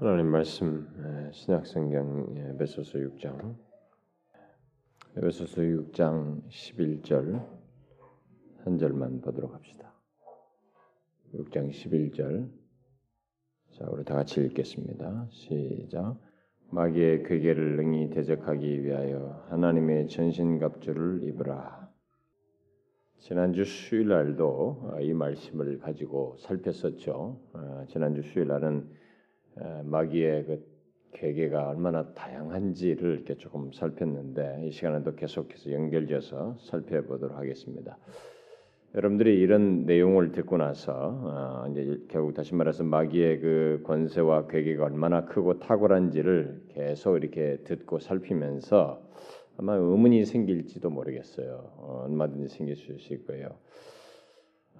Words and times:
하나님 0.00 0.28
말씀 0.28 0.88
신약성경 1.30 2.34
에베소서 2.54 3.00
6장 3.00 3.54
에베소서 5.18 5.60
6장 5.60 6.40
11절 6.48 7.46
한 8.64 8.78
절만 8.78 9.20
보도록 9.20 9.52
합시다. 9.52 9.92
6장 11.34 11.68
11절 11.68 12.48
자 13.72 13.84
우리 13.90 14.02
다 14.02 14.14
같이 14.14 14.40
읽겠습니다. 14.40 15.28
시작 15.32 16.16
마귀의 16.70 17.24
괴계를 17.24 17.76
능히 17.76 18.08
대적하기 18.08 18.82
위하여 18.82 19.44
하나님의 19.50 20.08
전신갑주를 20.08 21.24
입으라. 21.24 21.90
지난주 23.18 23.66
수요일 23.66 24.08
날도 24.08 24.96
이 25.02 25.12
말씀을 25.12 25.78
가지고 25.78 26.36
살폈었죠. 26.38 27.38
어, 27.52 27.84
지난주 27.90 28.22
수요일 28.22 28.48
날은 28.48 28.99
마귀의 29.84 30.44
그 30.44 30.70
계계가 31.12 31.68
얼마나 31.68 32.12
다양한지를 32.14 33.14
이렇게 33.14 33.34
조금 33.36 33.72
살폈는데 33.72 34.64
이 34.66 34.70
시간에도 34.70 35.14
계속해서 35.14 35.72
연결지어서 35.72 36.56
살펴보도록 36.60 37.36
하겠습니다. 37.36 37.98
여러분들이 38.94 39.38
이런 39.38 39.86
내용을 39.86 40.32
듣고 40.32 40.56
나서 40.56 40.92
어, 40.94 41.68
이제 41.70 42.00
결국 42.08 42.34
다시 42.34 42.54
말해서 42.54 42.82
마귀의 42.82 43.40
그 43.40 43.82
권세와 43.84 44.48
괴계가 44.48 44.84
얼마나 44.84 45.24
크고 45.26 45.60
탁월한지를 45.60 46.62
계속 46.70 47.16
이렇게 47.16 47.58
듣고 47.64 48.00
살피면서 48.00 49.00
아마 49.58 49.74
의문이 49.74 50.24
생길지도 50.24 50.90
모르겠어요. 50.90 51.72
어, 51.76 52.04
얼마든지 52.08 52.48
생길 52.48 52.74
수 52.76 52.92
있을 52.92 53.24
거예요. 53.26 53.50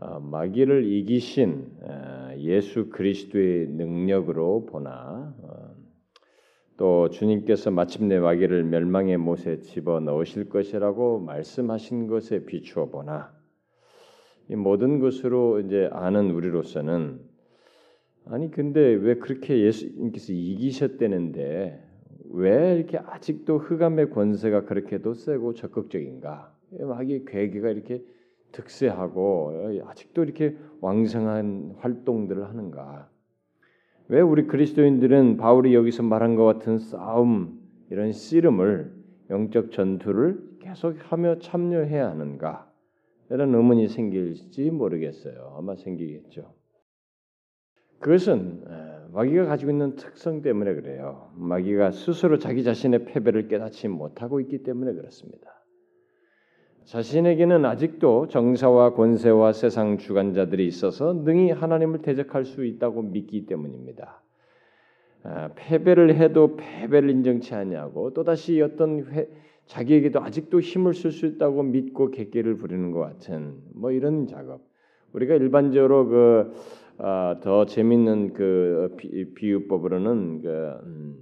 어, 0.00 0.18
마귀를 0.18 0.86
이기신 0.86 1.72
어, 1.82 2.30
예수 2.38 2.88
그리스도의 2.88 3.66
능력으로 3.68 4.64
보나 4.64 5.34
어, 5.42 5.74
또 6.78 7.10
주님께서 7.10 7.70
마침내 7.70 8.18
마귀를 8.18 8.64
멸망의 8.64 9.18
못에 9.18 9.60
집어 9.60 10.00
넣으실 10.00 10.48
것이라고 10.48 11.20
말씀하신 11.20 12.06
것에 12.06 12.46
비추어 12.46 12.88
보나 12.88 13.30
이 14.48 14.56
모든 14.56 15.00
것으로 15.00 15.60
이제 15.60 15.90
아는 15.92 16.30
우리로서는 16.30 17.20
아니 18.24 18.50
근데 18.50 18.80
왜 18.80 19.16
그렇게 19.16 19.60
예수님께서 19.60 20.32
이기셨다는데 20.32 21.78
왜 22.30 22.74
이렇게 22.74 22.96
아직도 22.96 23.58
흑암의 23.58 24.10
권세가 24.10 24.64
그렇게도 24.64 25.12
세고 25.12 25.52
적극적인가? 25.52 26.56
마귀의 26.80 27.26
괴계가 27.26 27.68
이렇게 27.68 28.02
득세하고 28.52 29.82
아직도 29.86 30.24
이렇게 30.24 30.56
왕성한 30.80 31.76
활동들을 31.78 32.48
하는가? 32.48 33.08
왜 34.08 34.20
우리 34.20 34.46
그리스도인들은 34.46 35.36
바울이 35.36 35.74
여기서 35.74 36.02
말한 36.02 36.34
것 36.34 36.44
같은 36.44 36.78
싸움 36.78 37.60
이런 37.90 38.12
씨름을 38.12 38.92
영적 39.30 39.70
전투를 39.70 40.58
계속하며 40.60 41.38
참여해야 41.38 42.10
하는가? 42.10 42.68
이런 43.30 43.54
의문이 43.54 43.86
생길지 43.88 44.70
모르겠어요. 44.72 45.54
아마 45.56 45.76
생기겠죠. 45.76 46.52
그것은 48.00 48.64
마귀가 49.12 49.44
가지고 49.44 49.70
있는 49.70 49.94
특성 49.94 50.42
때문에 50.42 50.74
그래요. 50.74 51.30
마귀가 51.36 51.92
스스로 51.92 52.38
자기 52.38 52.64
자신의 52.64 53.04
패배를 53.04 53.46
깨닫지 53.46 53.86
못하고 53.88 54.40
있기 54.40 54.62
때문에 54.64 54.94
그렇습니다. 54.94 55.59
자신에게는 56.84 57.64
아직도 57.64 58.28
정사와 58.28 58.94
권세와 58.94 59.52
세상 59.52 59.98
주관자들이 59.98 60.66
있어서 60.66 61.12
능히 61.12 61.50
하나님을 61.50 62.02
대적할 62.02 62.44
수 62.44 62.64
있다고 62.64 63.02
믿기 63.02 63.46
때문입니다. 63.46 64.22
아, 65.22 65.50
패배를 65.54 66.16
해도 66.16 66.56
패배를 66.56 67.10
인정치 67.10 67.54
않냐고 67.54 68.12
또다시 68.14 68.60
어떤 68.62 69.04
회, 69.12 69.28
자기에게도 69.66 70.20
아직도 70.20 70.60
힘을 70.60 70.94
쓸 70.94 71.12
수 71.12 71.26
있다고 71.26 71.62
믿고 71.62 72.10
객기를 72.10 72.56
부리는 72.56 72.90
것 72.90 73.00
같은 73.00 73.58
뭐 73.74 73.92
이런 73.92 74.26
작업. 74.26 74.62
우리가 75.12 75.34
일반적으로 75.34 76.08
그더 76.08 77.60
아, 77.60 77.66
재밌는 77.66 78.32
그 78.32 78.96
비, 78.96 79.46
유법으로는 79.48 80.42
그 80.42 80.72
음, 80.84 81.16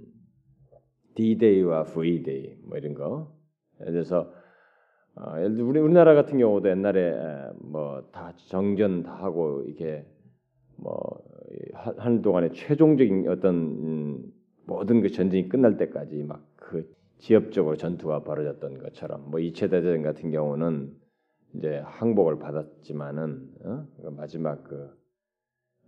D-Day와 1.15 1.83
V-Day 1.83 2.57
뭐 2.63 2.77
이런 2.77 2.93
거. 2.93 3.31
그래서 3.77 4.31
어, 5.19 5.37
예를 5.37 5.55
들어 5.55 5.67
우리 5.67 5.79
우리나라 5.79 6.13
같은 6.15 6.37
경우도 6.37 6.69
옛날에 6.69 7.13
뭐 7.59 8.03
다 8.11 8.33
정전 8.47 9.03
다 9.03 9.13
하고 9.13 9.63
이게 9.67 10.05
뭐 10.77 10.97
하는 11.73 12.21
동안에 12.21 12.51
최종적인 12.53 13.27
어떤 13.27 13.55
음, 13.55 14.33
모든 14.65 15.01
그 15.01 15.09
전쟁이 15.09 15.49
끝날 15.49 15.77
때까지 15.77 16.23
막 16.23 16.49
그 16.69 16.87
지역적으로 17.17 17.75
전투가 17.75 18.23
벌어졌던 18.23 18.77
것처럼 18.77 19.29
뭐 19.31 19.39
2차 19.39 19.71
대전 19.71 20.03
같은 20.03 20.29
경우는 20.29 20.95
이제 21.55 21.81
항복을 21.83 22.37
받았지만은 22.37 23.49
어? 23.65 23.87
그 24.01 24.07
마지막 24.09 24.63
그 24.63 24.95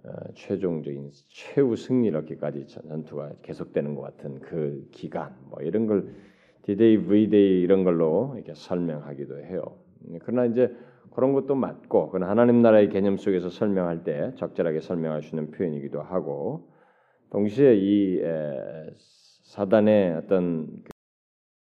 어, 0.04 0.12
최종적인 0.34 1.12
최후 1.30 1.76
승리롭게까지 1.76 2.66
전투가 2.66 3.34
계속되는 3.44 3.94
것 3.94 4.02
같은 4.02 4.40
그 4.40 4.88
기간 4.92 5.36
뭐 5.50 5.62
이런 5.62 5.86
걸 5.86 6.16
D-Day, 6.64 6.98
V-Day 7.08 7.62
이런 7.62 7.84
걸로 7.84 8.34
이렇게 8.36 8.54
설명하기도 8.54 9.40
해요. 9.40 9.64
그러나 10.24 10.46
이제 10.46 10.76
그런 11.12 11.34
것도 11.34 11.56
맞고, 11.56 12.08
그건 12.08 12.24
하나님 12.24 12.62
나라의 12.62 12.90
개념 12.90 13.18
속에서 13.18 13.50
설명할 13.50 14.04
때 14.04 14.34
적절하게 14.36 14.80
설명할 14.82 15.24
수 15.24 15.36
있는 15.36 15.52
표현이기도 15.52 16.02
하고, 16.02 16.70
동시에 17.32 17.76
이 17.76 18.22
사단의 19.44 20.14
어떤 20.16 20.68
그 20.84 20.92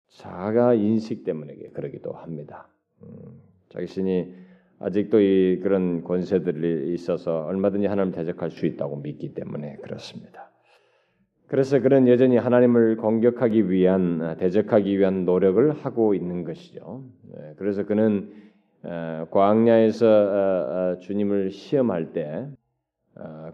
자가 0.08 0.74
인식 0.74 1.24
때문에 1.24 1.54
그러기도 1.72 2.12
합니다. 2.12 2.68
음, 3.02 3.40
자신이 3.70 4.34
아직도 4.78 5.20
이 5.20 5.60
그런 5.62 6.02
권세들이 6.02 6.92
있어서 6.94 7.44
얼마든지 7.44 7.86
하나님 7.86 8.12
대적할 8.12 8.50
수 8.50 8.66
있다고 8.66 8.96
믿기 8.96 9.34
때문에 9.34 9.76
그렇습니다. 9.76 10.50
그래서 11.50 11.80
그는 11.80 12.06
여전히 12.06 12.36
하나님을 12.36 12.96
공격하기 12.96 13.72
위한 13.72 14.22
아, 14.22 14.36
대적하기 14.36 14.96
위한 14.96 15.24
노력을 15.24 15.72
하고 15.72 16.14
있는 16.14 16.44
것이죠. 16.44 17.02
네, 17.24 17.54
그래서 17.56 17.84
그는 17.84 18.32
아, 18.84 19.26
광야에서 19.32 20.06
아, 20.06 20.96
주님을 21.00 21.50
시험할 21.50 22.12
때 22.12 22.48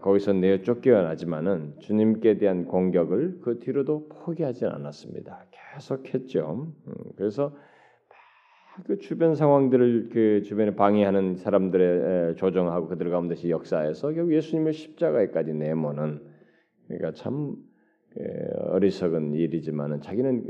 거기서 0.01 0.33
내어 0.33 0.61
쫓겨나지만은 0.61 1.73
주님께 1.79 2.37
대한 2.37 2.65
공격을 2.65 3.39
그 3.41 3.57
뒤로도 3.57 4.09
포기하지 4.09 4.67
않았습니다. 4.67 5.45
계속했죠. 5.73 6.71
음, 6.87 6.93
그래서 7.15 7.51
그 8.85 8.99
주변 8.99 9.33
상황들을 9.33 10.09
그 10.13 10.43
주변에 10.43 10.75
방해하는 10.75 11.37
사람들의 11.37 12.35
조정하고 12.35 12.89
그들 12.89 13.09
가운데서 13.09 13.49
역사에서 13.49 14.11
결국 14.11 14.35
예수님을 14.35 14.73
십자가에까지 14.73 15.55
내모는 15.55 16.21
그러니까 16.87 17.11
참 17.13 17.55
예, 17.55 17.66
어리석은 18.69 19.33
일이지만은 19.33 20.01
자기는 20.01 20.43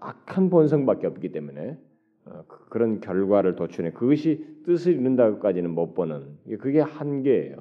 악한 0.00 0.50
본성밖에 0.50 1.06
없기 1.06 1.32
때문에 1.32 1.78
어, 2.26 2.44
그, 2.46 2.68
그런 2.68 3.00
결과를 3.00 3.56
도출해 3.56 3.92
그것이 3.92 4.46
뜻을 4.64 4.94
이룬다고까지는 4.94 5.70
못 5.70 5.94
보는 5.94 6.38
그게 6.60 6.80
한계예요. 6.80 7.56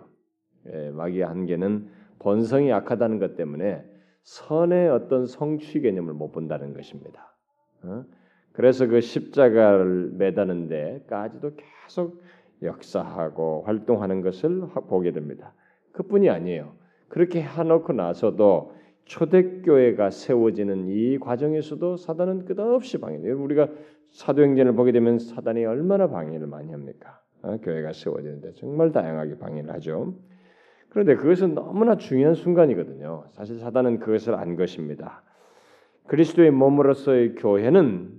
예, 0.72 0.90
마귀의 0.92 1.26
한계는 1.26 1.88
본성이 2.20 2.72
악하다는 2.72 3.20
것 3.20 3.36
때문에 3.36 3.84
선의 4.24 4.90
어떤 4.90 5.26
성취 5.26 5.80
개념을 5.80 6.14
못 6.14 6.32
본다는 6.32 6.74
것입니다. 6.74 7.34
어? 7.84 8.04
그래서 8.52 8.88
그 8.88 9.00
십자가를 9.00 10.12
매다는 10.14 10.68
데까지도 10.68 11.54
계속 11.56 12.22
역사하고 12.62 13.64
활동하는 13.66 14.22
것을 14.22 14.68
보게 14.90 15.12
됩니다. 15.12 15.54
그뿐이 15.94 16.30
아니에요. 16.30 16.74
그렇게 17.08 17.42
해놓고 17.42 17.94
나서도 17.94 18.74
초대교회가 19.10 20.12
세워지는 20.12 20.88
이 20.88 21.18
과정에서도 21.18 21.98
사단은 21.98 22.46
끝없이 22.46 23.00
방해돼요. 23.00 23.42
우리가 23.42 23.68
사도행전을 24.12 24.74
보게 24.76 24.92
되면 24.92 25.18
사단이 25.18 25.66
얼마나 25.66 26.08
방해를 26.08 26.46
많이 26.46 26.72
합니까? 26.72 27.20
어? 27.42 27.58
교회가 27.58 27.92
세워지는데 27.92 28.54
정말 28.54 28.92
다양하게 28.92 29.40
방해를 29.40 29.72
하죠. 29.74 30.14
그런데 30.90 31.16
그것은 31.16 31.56
너무나 31.56 31.98
중요한 31.98 32.36
순간이거든요. 32.36 33.26
사실 33.32 33.58
사단은 33.58 34.00
그것을 34.00 34.36
안 34.36 34.56
것입니다. 34.56 35.24
그리스도의 36.08 36.52
몸으로서의 36.52 37.36
교회는 37.36 38.12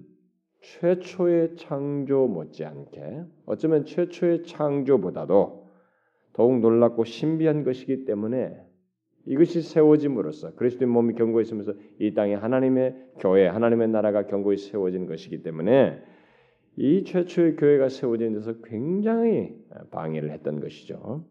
최초의 0.60 1.56
창조 1.56 2.26
못지않게 2.26 3.22
어쩌면 3.46 3.84
최초의 3.84 4.42
창조보다도 4.42 5.68
더욱 6.32 6.60
놀랍고 6.60 7.04
신비한 7.04 7.62
것이기 7.62 8.04
때문에 8.04 8.69
이것이 9.26 9.62
세워짐으로써 9.62 10.54
그리스도의 10.54 10.90
몸이 10.90 11.14
견고히 11.14 11.42
있으면서 11.42 11.74
이 11.98 12.14
땅에 12.14 12.34
하나님의 12.34 12.96
교회, 13.18 13.46
하나님의 13.46 13.88
나라가 13.88 14.26
견고히 14.26 14.56
세워진 14.56 15.06
것이기 15.06 15.42
때문에 15.42 16.02
이 16.76 17.04
최초의 17.04 17.56
교회가 17.56 17.88
세워진 17.88 18.32
데서 18.32 18.54
굉장히 18.62 19.54
방해를 19.90 20.30
했던 20.30 20.60
것이죠. 20.60 21.24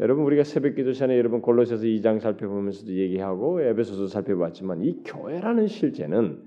여러분 0.00 0.24
우리가 0.24 0.44
새벽 0.44 0.76
기도 0.76 0.92
전에 0.92 1.16
여러분 1.18 1.42
골로새서 1.42 1.84
2장 1.84 2.20
살펴보면서도 2.20 2.92
얘기하고 2.92 3.60
에베소서 3.62 4.06
살펴봤지만 4.06 4.82
이 4.82 5.02
교회라는 5.04 5.66
실제는 5.66 6.42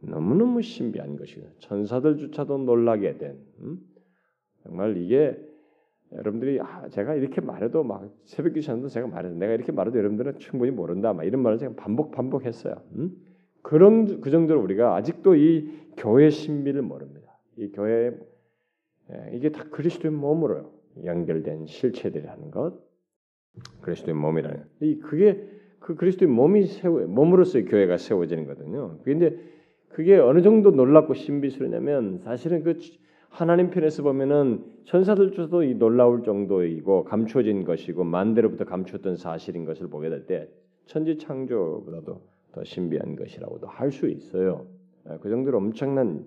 너무너무 0.00 0.62
신비한 0.62 1.16
것이에요. 1.16 1.46
천사들조차도 1.58 2.58
놀라게 2.58 3.18
된 3.18 3.38
음? 3.60 3.78
정말 4.62 4.96
이게 4.96 5.36
여러분들이 6.16 6.60
아, 6.60 6.88
제가 6.88 7.14
이렇게 7.14 7.40
말해도 7.40 7.82
막 7.82 8.08
새벽 8.24 8.54
기도전도 8.54 8.88
제가 8.88 9.06
말해도 9.06 9.34
내가 9.36 9.52
이렇게 9.54 9.72
말해도 9.72 9.98
여러분들은 9.98 10.38
충분히 10.38 10.70
모른다 10.70 11.12
막 11.12 11.24
이런 11.24 11.42
말을 11.42 11.58
제가 11.58 11.74
반복 11.76 12.12
반복했어요. 12.12 12.76
음? 12.96 13.16
그런 13.62 14.20
그 14.20 14.30
정도로 14.30 14.62
우리가 14.62 14.94
아직도 14.94 15.36
이 15.36 15.70
교회 15.96 16.30
신비를 16.30 16.82
모릅니다. 16.82 17.38
이 17.56 17.70
교회 17.72 18.12
예, 19.12 19.36
이게 19.36 19.50
다 19.50 19.64
그리스도의 19.70 20.12
몸으로 20.14 20.72
연결된 21.04 21.66
실체들이라는 21.66 22.50
것, 22.50 22.78
그리스도의 23.82 24.14
몸이라는 24.14 24.64
이 24.80 24.98
그게 25.00 25.46
그 25.78 25.94
그리스도의 25.96 26.30
몸이 26.30 26.66
세워 26.66 27.00
몸으로서 27.06 27.62
교회가 27.62 27.98
세워지는 27.98 28.46
거거든요. 28.46 28.98
그런데 29.04 29.36
그게 29.88 30.16
어느 30.16 30.42
정도 30.42 30.70
놀랍고 30.70 31.14
신비스러냐면 31.14 32.20
사실은 32.24 32.62
그 32.62 32.78
하나님 33.34 33.70
편에서 33.70 34.04
보면은 34.04 34.64
천사들조차도 34.84 35.64
이 35.64 35.74
놀라울 35.74 36.22
정도이고 36.22 37.02
감춰진 37.02 37.64
것이고 37.64 38.04
만대로부터 38.04 38.64
감추었던 38.64 39.16
사실인 39.16 39.64
것을 39.64 39.88
보게 39.88 40.08
될 40.08 40.26
때 40.26 40.48
천지 40.86 41.18
창조보다도 41.18 42.20
더 42.52 42.64
신비한 42.64 43.16
것이라고도 43.16 43.66
할 43.66 43.90
수 43.90 44.08
있어요. 44.08 44.66
예, 45.10 45.18
그 45.20 45.30
정도로 45.30 45.58
엄청난 45.58 46.24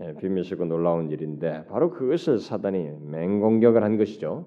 예, 0.00 0.14
비밀스럽고 0.14 0.66
놀라운 0.66 1.10
일인데 1.10 1.64
바로 1.66 1.90
그것을 1.90 2.38
사단이 2.38 2.88
맹공격을 3.10 3.82
한 3.82 3.96
것이죠. 3.96 4.46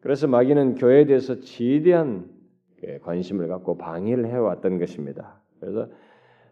그래서 0.00 0.26
마귀는 0.28 0.76
교회에 0.76 1.04
대해서 1.04 1.40
지대한 1.40 2.30
그 2.80 2.98
관심을 3.02 3.48
갖고 3.48 3.76
방해를 3.76 4.28
해왔던 4.28 4.78
것입니다. 4.78 5.42
그래서 5.60 5.88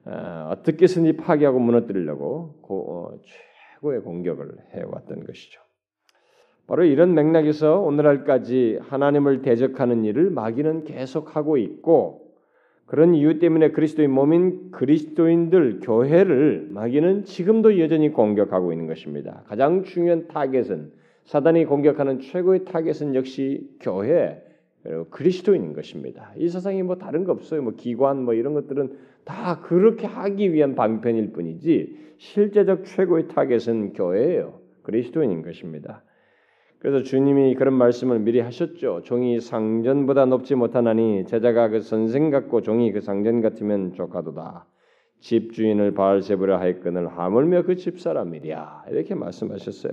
어, 0.04 0.50
어떻게든지 0.52 1.16
파괴하고 1.16 1.58
무너뜨리려고 1.60 2.56
어, 2.68 3.18
최고의 3.80 4.00
공격을 4.02 4.52
해왔던 4.74 5.24
것이죠. 5.24 5.60
바로 6.66 6.84
이런 6.84 7.14
맥락에서 7.14 7.80
오늘날까지 7.80 8.78
하나님을 8.82 9.42
대적하는 9.42 10.04
일을 10.04 10.30
마귀는 10.30 10.84
계속하고 10.84 11.56
있고 11.56 12.30
그런 12.86 13.14
이유 13.14 13.38
때문에 13.38 13.70
그리스도의 13.70 14.08
몸인 14.08 14.70
그리스도인들 14.70 15.80
교회를 15.80 16.68
마귀는 16.70 17.24
지금도 17.24 17.78
여전히 17.80 18.12
공격하고 18.12 18.72
있는 18.72 18.86
것입니다. 18.86 19.42
가장 19.46 19.82
중요한 19.82 20.28
타겟은 20.28 20.92
사단이 21.24 21.64
공격하는 21.64 22.20
최고의 22.20 22.64
타겟은 22.64 23.14
역시 23.14 23.68
교회 23.80 24.42
그리고 24.82 25.06
그리스도인인 25.10 25.74
것입니다. 25.74 26.32
이 26.36 26.48
세상에 26.48 26.82
뭐 26.82 26.96
다른 26.96 27.24
거 27.24 27.32
없어요. 27.32 27.62
뭐 27.62 27.74
기관 27.76 28.24
뭐 28.24 28.34
이런 28.34 28.54
것들은 28.54 28.96
다 29.24 29.60
그렇게 29.60 30.06
하기 30.06 30.52
위한 30.52 30.74
방편일 30.74 31.32
뿐이지 31.32 32.14
실제적 32.18 32.84
최고의 32.84 33.28
타겟은 33.28 33.92
교회예요. 33.92 34.60
그리스도인인 34.82 35.42
것입니다. 35.42 36.02
그래서 36.78 37.02
주님이 37.02 37.54
그런 37.56 37.74
말씀을 37.74 38.20
미리 38.20 38.40
하셨죠. 38.40 39.02
종이 39.04 39.38
상전보다 39.38 40.24
높지 40.24 40.54
못하나니 40.54 41.26
제자가 41.26 41.68
그 41.68 41.82
선생 41.82 42.30
같고 42.30 42.62
종이 42.62 42.90
그 42.90 43.02
상전 43.02 43.42
같으면 43.42 43.92
족하도다. 43.92 44.66
집주인을 45.20 45.92
바알세불이라 45.92 46.56
하였거늘 46.56 47.08
하물며 47.08 47.64
그 47.64 47.76
집사람이랴 47.76 48.86
이렇게 48.90 49.14
말씀하셨어요. 49.14 49.92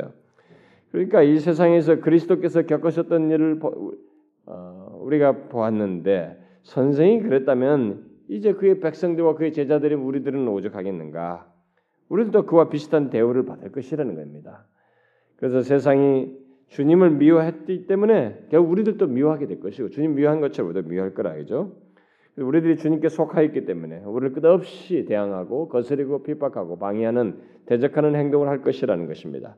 그러니까 0.91 1.21
이 1.21 1.37
세상에서 1.39 1.99
그리스도께서 1.99 2.61
겪으셨던 2.61 3.31
일을 3.31 3.59
어, 3.61 3.91
우리가 5.07 5.47
보았는데 5.49 6.37
선생이 6.63 7.21
그랬다면 7.21 8.05
이제 8.27 8.53
그의 8.53 8.79
백성들과 8.81 9.35
그의 9.35 9.53
제자들이 9.53 9.95
우리들은 9.95 10.47
오죽하겠는가? 10.47 11.47
우리도 12.09 12.45
그와 12.45 12.69
비슷한 12.69 13.09
대우를 13.09 13.45
받을 13.45 13.71
것이라는 13.71 14.15
겁니다. 14.15 14.65
그래서 15.37 15.61
세상이 15.61 16.33
주님을 16.67 17.11
미워했기 17.11 17.87
때문에 17.87 18.47
결국 18.49 18.71
우리들도 18.71 19.07
미워하게 19.07 19.47
될 19.47 19.59
것이고 19.61 19.89
주님 19.89 20.15
미워한 20.15 20.41
것처럼 20.41 20.71
우리도 20.71 20.89
미워할 20.89 21.13
거라 21.13 21.41
죠 21.45 21.77
우리들이 22.35 22.77
주님께 22.77 23.07
속하였기 23.07 23.65
때문에 23.65 24.03
우리를 24.03 24.33
끝없이 24.33 25.05
대항하고 25.05 25.69
거스리고 25.69 26.23
핍박하고 26.23 26.77
방해하는 26.77 27.39
대적하는 27.65 28.15
행동을 28.15 28.47
할 28.49 28.61
것이라는 28.61 29.07
것입니다. 29.07 29.55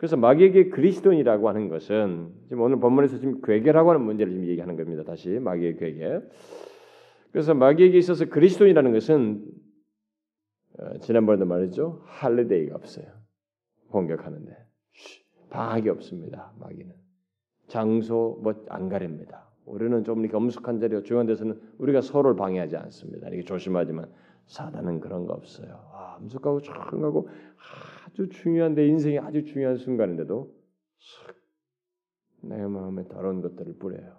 그래서 0.00 0.16
마귀에게 0.16 0.70
그리스도인이라고 0.70 1.46
하는 1.50 1.68
것은 1.68 2.32
지금 2.48 2.62
오늘 2.62 2.80
본문에서 2.80 3.18
지금 3.18 3.42
괴계라고 3.42 3.90
하는 3.90 4.00
문제를 4.00 4.32
지금 4.32 4.46
얘기하는 4.46 4.74
겁니다. 4.78 5.02
다시 5.04 5.28
마귀의 5.28 5.76
괴계. 5.76 6.22
그래서 7.32 7.52
마귀에게 7.52 7.98
있어서 7.98 8.24
그리스도인이라는 8.24 8.92
것은 8.94 9.44
어, 10.78 10.98
지난번에도 11.00 11.44
말했죠. 11.44 12.00
할리데이가 12.06 12.76
없어요. 12.76 13.04
공격하는데 13.90 14.56
방학이 15.50 15.90
없습니다. 15.90 16.54
마귀는 16.58 16.94
장소 17.68 18.40
뭐 18.42 18.54
안 18.70 18.88
가립니다. 18.88 19.50
우리는 19.66 20.02
좀 20.04 20.20
이렇게 20.20 20.34
엄숙한 20.34 20.80
자리가 20.80 21.02
중요한 21.02 21.26
데서는 21.26 21.60
우리가 21.76 22.00
서로를 22.00 22.36
방해하지 22.36 22.74
않습니다. 22.78 23.28
이게 23.28 23.42
조심하지만 23.42 24.10
사단은 24.46 25.00
그런 25.00 25.26
거 25.26 25.34
없어요. 25.34 25.78
아, 25.92 26.16
엄숙하고 26.18 26.62
조용하고 26.62 27.28
아주 28.10 28.28
중요한 28.28 28.74
내 28.74 28.86
인생이 28.86 29.18
아주 29.18 29.44
중요한 29.44 29.76
순간인데도 29.76 30.52
내 32.42 32.66
마음에 32.66 33.06
더러운 33.08 33.40
것들을 33.40 33.78
뿌려요. 33.78 34.16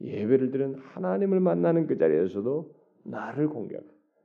예배를 0.00 0.50
드는 0.50 0.74
하나님을 0.76 1.40
만나는 1.40 1.86
그 1.86 1.96
자리에서도 1.96 2.74
나를 3.04 3.48
공격, 3.48 3.84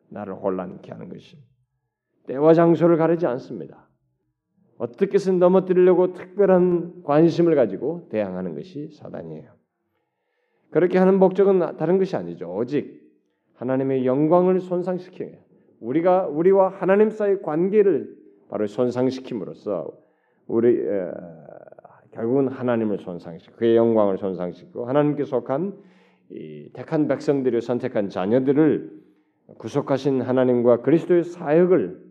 나를 0.09 0.33
혼란케 0.33 0.91
하는 0.91 1.09
것이 1.09 1.37
때와 2.27 2.53
장소를 2.53 2.97
가리지 2.97 3.25
않습니다. 3.27 3.87
어떻게든 4.77 5.39
넘어뜨리려고 5.39 6.13
특별한 6.13 7.03
관심을 7.03 7.55
가지고 7.55 8.07
대항하는 8.09 8.55
것이 8.55 8.89
사단이에요. 8.91 9.53
그렇게 10.71 10.97
하는 10.97 11.19
목적은 11.19 11.77
다른 11.77 11.97
것이 11.97 12.15
아니죠. 12.15 12.53
오직 12.53 13.01
하나님의 13.55 14.05
영광을 14.05 14.59
손상시키는 14.59 15.39
우리가 15.79 16.27
우리와 16.27 16.69
하나님 16.69 17.09
사이의 17.09 17.41
관계를 17.41 18.18
바로 18.49 18.67
손상시킴으로써 18.67 19.91
우리 20.47 20.79
에, 20.79 21.11
결국은 22.11 22.47
하나님을 22.47 22.99
손상시키고 22.99 23.57
그의 23.57 23.75
영광을 23.75 24.17
손상시키고 24.17 24.85
하나님께 24.85 25.23
속한 25.23 25.77
이 26.31 26.69
택한 26.73 27.07
백성들이 27.07 27.61
선택한 27.61 28.09
자녀들을 28.09 28.91
구속하신 29.57 30.21
하나님과 30.21 30.81
그리스도의 30.81 31.23
사역을 31.23 32.03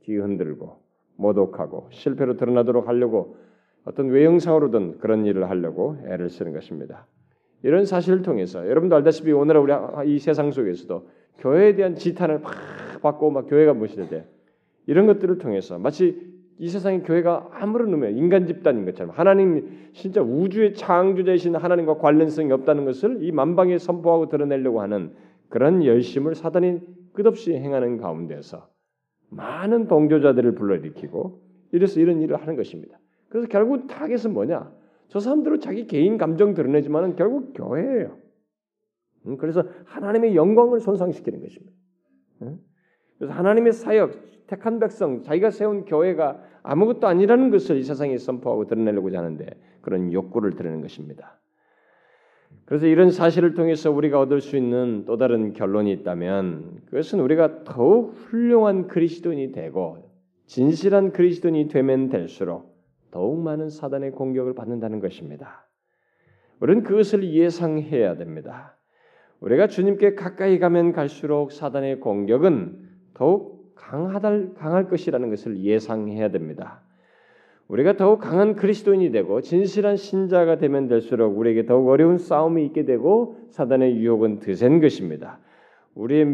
뒤흔들고 0.00 0.82
모독하고 1.16 1.88
실패로 1.90 2.36
드러나도록 2.36 2.88
하려고 2.88 3.36
어떤 3.84 4.08
외형상으로든 4.08 4.98
그런 4.98 5.26
일을 5.26 5.48
하려고 5.48 5.96
애를 6.06 6.30
쓰는 6.30 6.52
것입니다. 6.52 7.06
이런 7.62 7.84
사실을 7.84 8.22
통해서 8.22 8.68
여러분도 8.68 8.96
알다시피 8.96 9.32
오늘 9.32 9.56
우리 9.56 9.72
이 10.06 10.18
세상 10.18 10.50
속에서도 10.50 11.08
교회에 11.38 11.74
대한 11.74 11.94
지탄을 11.94 12.40
막 12.40 12.52
받고 13.02 13.30
막 13.30 13.46
교회가 13.48 13.74
무시될 13.74 14.08
이런 14.86 15.06
것들을 15.06 15.38
통해서 15.38 15.78
마치 15.78 16.32
이 16.58 16.68
세상의 16.68 17.02
교회가 17.02 17.50
아무런 17.52 17.92
의미 17.92 18.16
인간 18.16 18.46
집단인 18.46 18.84
것처럼 18.84 19.12
하나님 19.14 19.90
진짜 19.92 20.22
우주의 20.22 20.74
창조자이신 20.74 21.56
하나님과 21.56 21.98
관련성이 21.98 22.52
없다는 22.52 22.84
것을 22.84 23.22
이 23.22 23.32
만방에 23.32 23.78
선포하고 23.78 24.28
드러내려고 24.28 24.80
하는 24.80 25.12
그런 25.48 25.84
열심을 25.84 26.34
사단이 26.34 26.80
끝없이 27.12 27.52
행하는 27.52 27.98
가운데서 27.98 28.68
많은 29.30 29.88
동조자들을 29.88 30.54
불러일으키고 30.54 31.40
이래서 31.72 32.00
이런 32.00 32.20
일을 32.20 32.36
하는 32.40 32.56
것입니다. 32.56 32.98
그래서 33.28 33.48
결국 33.48 33.86
타겟은 33.86 34.32
뭐냐? 34.32 34.72
저 35.08 35.20
사람들은 35.20 35.60
자기 35.60 35.86
개인 35.86 36.16
감정 36.16 36.54
드러내지만은 36.54 37.16
결국 37.16 37.52
교회예요. 37.54 38.16
음, 39.26 39.36
그래서 39.36 39.64
하나님의 39.84 40.36
영광을 40.36 40.80
손상시키는 40.80 41.40
것입니다. 41.40 41.72
음? 43.22 43.26
그래서 43.26 43.32
하나님의 43.34 43.72
사역, 43.72 44.46
택한 44.48 44.80
백성, 44.80 45.22
자기가 45.22 45.50
세운 45.50 45.84
교회가 45.84 46.42
아무것도 46.64 47.06
아니라는 47.06 47.50
것을 47.50 47.76
이 47.76 47.84
세상에 47.84 48.18
선포하고 48.18 48.66
드러내려고 48.66 49.16
하는데 49.16 49.46
그런 49.80 50.12
욕구를 50.12 50.54
드러내는 50.54 50.82
것입니다. 50.82 51.38
그래서 52.64 52.86
이런 52.86 53.10
사실을 53.10 53.54
통해서 53.54 53.90
우리가 53.90 54.20
얻을 54.20 54.40
수 54.40 54.56
있는 54.56 55.04
또 55.06 55.16
다른 55.16 55.52
결론이 55.52 55.90
있다면 55.92 56.82
그것은 56.86 57.20
우리가 57.20 57.64
더욱 57.64 58.12
훌륭한 58.14 58.88
그리스도인이 58.88 59.52
되고 59.52 60.10
진실한 60.46 61.12
그리스도인이 61.12 61.68
되면 61.68 62.08
될수록 62.08 62.76
더욱 63.10 63.40
많은 63.40 63.68
사단의 63.68 64.12
공격을 64.12 64.54
받는다는 64.54 65.00
것입니다. 65.00 65.66
우리는 66.60 66.82
그것을 66.82 67.24
예상해야 67.24 68.16
됩니다. 68.16 68.76
우리가 69.40 69.66
주님께 69.66 70.14
가까이 70.14 70.58
가면 70.58 70.92
갈수록 70.92 71.50
사단의 71.52 72.00
공격은 72.00 72.91
더욱 73.14 73.72
강하달, 73.74 74.54
강할 74.54 74.88
것이라는 74.88 75.30
것을 75.30 75.58
예상해야 75.58 76.30
됩니다. 76.30 76.80
우리가 77.68 77.96
더욱 77.96 78.20
강한 78.20 78.54
그리스도인이 78.54 79.10
되고 79.12 79.40
진실한 79.40 79.96
신자가 79.96 80.58
되면 80.58 80.88
될수록 80.88 81.38
우리에게 81.38 81.64
더욱 81.66 81.88
어려운 81.88 82.18
싸움이 82.18 82.66
있게 82.66 82.84
되고 82.84 83.38
사단의 83.50 83.96
유혹은 83.96 84.40
드센 84.40 84.80
것입니다. 84.80 85.38
우리 85.94 86.24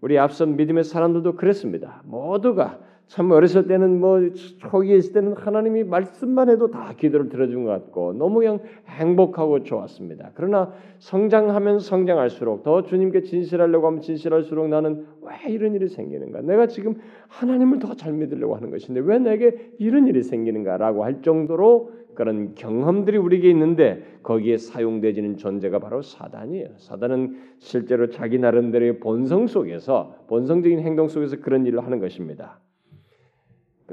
우리 0.00 0.18
앞선 0.18 0.56
믿음의 0.56 0.84
사람들도 0.84 1.36
그랬습니다. 1.36 2.02
모두가 2.04 2.78
참 3.06 3.30
어렸을 3.30 3.66
때는 3.66 4.00
뭐 4.00 4.20
초기에 4.58 4.96
있을 4.96 5.12
때는 5.12 5.34
하나님이 5.34 5.84
말씀만 5.84 6.48
해도 6.48 6.70
다 6.70 6.94
기도를 6.96 7.28
들어준 7.28 7.64
것 7.64 7.70
같고 7.70 8.14
너무 8.14 8.40
그냥 8.40 8.60
행복하고 8.88 9.62
좋았습니다. 9.62 10.30
그러나 10.34 10.72
성장하면 10.98 11.80
성장할수록 11.80 12.62
더 12.62 12.82
주님께 12.82 13.22
진실하려고 13.22 13.86
하면 13.88 14.00
진실할수록 14.00 14.68
나는 14.68 15.06
왜 15.22 15.52
이런 15.52 15.74
일이 15.74 15.88
생기는가? 15.88 16.40
내가 16.40 16.66
지금 16.66 16.96
하나님을 17.28 17.78
더 17.78 17.94
잘 17.94 18.12
믿으려고 18.12 18.56
하는 18.56 18.70
것인데 18.70 19.00
왜 19.00 19.18
내게 19.18 19.72
이런 19.78 20.06
일이 20.06 20.22
생기는가라고 20.22 21.04
할 21.04 21.22
정도로 21.22 21.92
그런 22.14 22.54
경험들이 22.54 23.18
우리에게 23.18 23.50
있는데 23.50 24.02
거기에 24.22 24.56
사용되지는 24.56 25.36
존재가 25.36 25.78
바로 25.78 26.02
사단이에요. 26.02 26.68
사단은 26.76 27.36
실제로 27.58 28.10
자기 28.10 28.38
나름대로의 28.38 29.00
본성 29.00 29.46
속에서 29.46 30.14
본성적인 30.28 30.80
행동 30.80 31.08
속에서 31.08 31.40
그런 31.40 31.66
일을 31.66 31.84
하는 31.84 31.98
것입니다. 32.00 32.60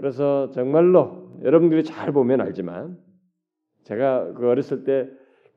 그래서 0.01 0.49
정말로 0.49 1.29
여러분들이 1.43 1.83
잘 1.83 2.11
보면 2.11 2.41
알지만 2.41 2.97
제가 3.83 4.33
그 4.33 4.49
어렸을 4.49 4.83
때 4.83 5.07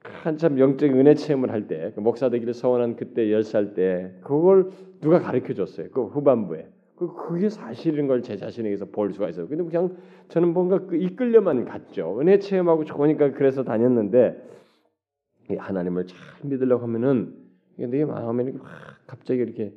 한참 0.02 0.58
영적 0.58 0.90
은혜 0.90 1.14
체험을 1.14 1.50
할때 1.50 1.92
그 1.94 2.00
목사 2.00 2.28
되기를 2.28 2.52
소원한 2.52 2.94
그때 2.94 3.32
열살때 3.32 4.18
그걸 4.22 4.68
누가 5.00 5.18
가르쳐 5.18 5.54
줬어요. 5.54 5.88
그 5.90 6.04
후반부에. 6.04 6.68
그 6.96 7.14
그게 7.14 7.48
사실인 7.48 8.06
걸 8.06 8.20
제 8.20 8.36
자신에게서 8.36 8.84
볼 8.86 9.14
수가 9.14 9.30
있어요. 9.30 9.48
근데 9.48 9.64
그냥 9.64 9.96
저는 10.28 10.52
뭔가 10.52 10.84
그 10.86 10.96
이끌려만 10.96 11.64
갔죠. 11.64 12.20
은혜 12.20 12.38
체험하고 12.38 12.84
좋으니까 12.84 13.32
그래서 13.32 13.64
다녔는데 13.64 14.46
하나님을 15.56 16.06
잘 16.06 16.18
믿으려고 16.42 16.82
하면은 16.82 17.34
내 17.78 18.04
마음에 18.04 18.52
막 18.52 18.62
갑자기 19.06 19.40
이렇게 19.40 19.72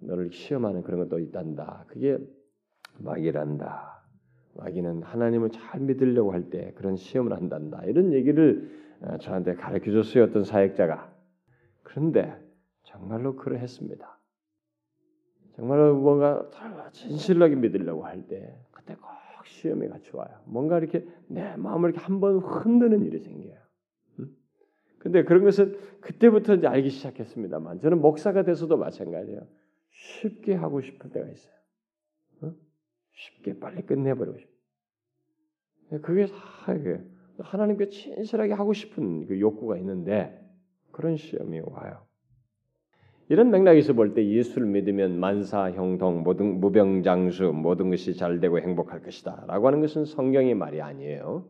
너를 0.00 0.32
시험하는 0.32 0.82
그런 0.82 0.98
것도 0.98 1.20
있단다. 1.20 1.84
그게 1.86 2.18
마귀란다. 2.98 3.97
마귀는 4.54 5.02
하나님을 5.02 5.50
잘 5.50 5.80
믿으려고 5.80 6.32
할 6.32 6.50
때 6.50 6.72
그런 6.76 6.96
시험을 6.96 7.32
한단다. 7.32 7.82
이런 7.84 8.12
얘기를 8.12 8.70
어, 9.00 9.18
저한테 9.18 9.54
가르쳐 9.54 9.92
줬어요. 9.92 10.24
어떤 10.24 10.44
사역자가. 10.44 11.12
그런데 11.82 12.34
정말로 12.82 13.36
그러했습니다. 13.36 14.18
정말로 15.56 15.96
뭔가 15.96 16.48
진실하게 16.92 17.56
믿으려고 17.56 18.04
할 18.06 18.26
때 18.26 18.56
그때 18.72 18.94
꼭 18.94 19.06
시험이 19.44 19.88
같이 19.88 20.10
와요. 20.14 20.28
뭔가 20.44 20.78
이렇게 20.78 21.06
내 21.28 21.56
마음을 21.56 21.90
이렇게 21.90 22.04
한번 22.04 22.38
흔드는 22.38 23.04
일이 23.04 23.18
생겨요. 23.18 23.56
근데 24.98 25.22
그런 25.22 25.44
것은 25.44 25.78
그때부터 26.00 26.54
이제 26.54 26.66
알기 26.66 26.90
시작했습니다만 26.90 27.80
저는 27.80 28.00
목사가 28.00 28.42
돼서도 28.42 28.76
마찬가지예요. 28.76 29.46
쉽게 29.90 30.54
하고 30.54 30.80
싶을 30.80 31.10
때가 31.10 31.28
있어요. 31.28 31.54
쉽게 33.18 33.58
빨리 33.58 33.82
끝내버리고 33.82 34.38
싶어. 34.38 34.52
그게 36.02 36.26
다 36.26 36.36
하나님께 37.40 37.88
진실하게 37.88 38.52
하고 38.52 38.72
싶은 38.72 39.26
그 39.26 39.40
욕구가 39.40 39.76
있는데 39.78 40.40
그런 40.92 41.16
시험이 41.16 41.60
와요. 41.60 42.06
이런 43.28 43.50
맥락에서 43.50 43.92
볼 43.92 44.14
때 44.14 44.26
예수를 44.26 44.66
믿으면 44.68 45.18
만사 45.18 45.70
형통 45.70 46.22
모든 46.22 46.60
무병장수 46.60 47.52
모든 47.52 47.90
것이 47.90 48.14
잘 48.14 48.40
되고 48.40 48.58
행복할 48.58 49.02
것이다라고 49.02 49.66
하는 49.66 49.80
것은 49.80 50.04
성경의 50.04 50.54
말이 50.54 50.80
아니에요. 50.80 51.46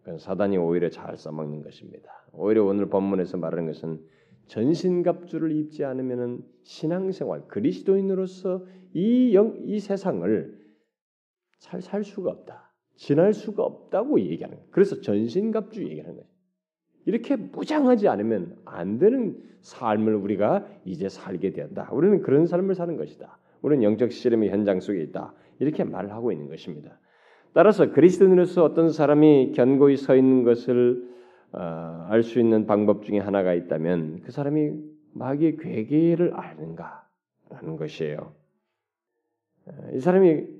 그건 0.00 0.18
사단이 0.18 0.56
오히려 0.56 0.88
잘 0.88 1.16
써먹는 1.16 1.62
것입니다. 1.62 2.10
오히려 2.32 2.64
오늘 2.64 2.88
본문에서 2.88 3.36
말하는 3.36 3.66
것은 3.66 4.00
전신갑주를 4.46 5.52
입지 5.52 5.84
않으면 5.84 6.42
신앙생활 6.64 7.46
그리스도인으로서 7.46 8.64
이, 8.92 9.34
영, 9.34 9.56
이 9.62 9.78
세상을 9.78 10.59
잘 11.60 11.80
살 11.80 12.02
수가 12.02 12.30
없다. 12.30 12.70
지날 12.96 13.32
수가 13.32 13.62
없다고 13.62 14.20
얘기하는 14.20 14.56
거예요. 14.56 14.68
그래서 14.70 15.00
전신갑주 15.00 15.84
얘기하는 15.84 16.14
거예요. 16.14 16.28
이렇게 17.06 17.36
무장하지 17.36 18.08
않으면 18.08 18.56
안 18.64 18.98
되는 18.98 19.42
삶을 19.60 20.14
우리가 20.14 20.66
이제 20.84 21.08
살게 21.08 21.52
된다. 21.52 21.88
우리는 21.92 22.20
그런 22.22 22.46
삶을 22.46 22.74
사는 22.74 22.96
것이다. 22.96 23.38
우리는 23.62 23.82
영적 23.82 24.12
씨름의 24.12 24.50
현장 24.50 24.80
속에 24.80 25.02
있다. 25.02 25.32
이렇게 25.58 25.84
말을 25.84 26.12
하고 26.12 26.32
있는 26.32 26.48
것입니다. 26.48 26.98
따라서 27.52 27.90
그리스도인으로서 27.90 28.64
어떤 28.64 28.90
사람이 28.90 29.52
견고히 29.54 29.96
서 29.96 30.14
있는 30.14 30.44
것을 30.44 31.08
어, 31.52 32.06
알수 32.08 32.38
있는 32.38 32.66
방법 32.66 33.02
중에 33.02 33.18
하나가 33.18 33.54
있다면 33.54 34.20
그 34.22 34.30
사람이 34.30 34.72
마귀의 35.12 35.56
괴계를 35.56 36.32
아는가라는 36.34 37.76
것이에요. 37.76 38.32
어, 39.66 39.72
이 39.94 40.00
사람이 40.00 40.30
아, 40.38 40.59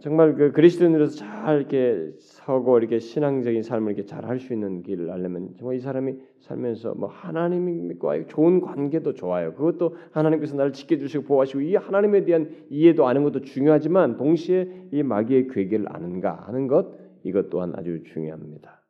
정말 0.00 0.36
그 0.36 0.52
그리스도인으로서 0.52 1.16
잘 1.16 1.58
이렇게 1.58 2.12
서고 2.20 2.78
이렇게 2.78 3.00
신앙적인 3.00 3.62
삶을 3.62 3.92
이렇게 3.92 4.06
잘 4.06 4.24
할 4.24 4.38
수 4.38 4.52
있는 4.52 4.82
길을 4.82 5.10
알려면 5.10 5.54
정말 5.58 5.76
이 5.76 5.80
사람이 5.80 6.14
살면서 6.40 6.94
뭐 6.94 7.08
하나님과의 7.08 8.28
좋은 8.28 8.60
관계도 8.60 9.14
좋아요. 9.14 9.54
그것도 9.54 9.96
하나님께서 10.12 10.54
나를 10.56 10.72
지켜주시고 10.72 11.24
보호하시고 11.24 11.62
이 11.62 11.74
하나님에 11.74 12.24
대한 12.24 12.50
이해도 12.70 13.08
아는 13.08 13.24
것도 13.24 13.40
중요하지만 13.40 14.16
동시에 14.16 14.88
이 14.92 15.02
마귀의 15.02 15.48
괴계를 15.48 15.86
아는가 15.88 16.44
하는 16.46 16.68
것 16.68 16.92
이것 17.24 17.50
또한 17.50 17.72
아주 17.74 18.04
중요합니다. 18.04 18.82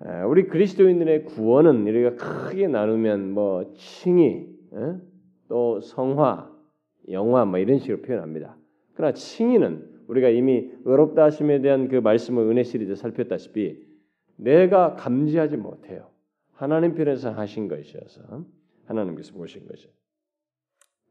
아, 0.00 0.26
우리 0.26 0.46
그리스도인들의 0.46 1.24
구원은 1.24 1.88
우리가 1.88 2.14
크게 2.14 2.68
나누면 2.68 3.32
뭐 3.32 3.72
칭의, 3.74 4.46
또 5.48 5.80
성화, 5.80 6.52
영화 7.10 7.44
뭐 7.44 7.58
이런 7.58 7.78
식으로 7.78 8.02
표현합니다. 8.02 8.56
그러나 8.98 9.14
칭의는 9.14 10.06
우리가 10.08 10.28
이미 10.28 10.72
의롭다 10.84 11.22
하심에 11.22 11.60
대한 11.60 11.86
그 11.86 11.94
말씀을 11.94 12.50
은혜 12.50 12.64
시리즈 12.64 12.96
살폈다시피 12.96 13.80
내가 14.34 14.96
감지하지 14.96 15.56
못해요. 15.56 16.10
하나님 16.50 16.96
편에서 16.96 17.30
하신 17.30 17.68
것이어서 17.68 18.44
하나님께서 18.86 19.34
보신 19.34 19.68
것이. 19.68 19.88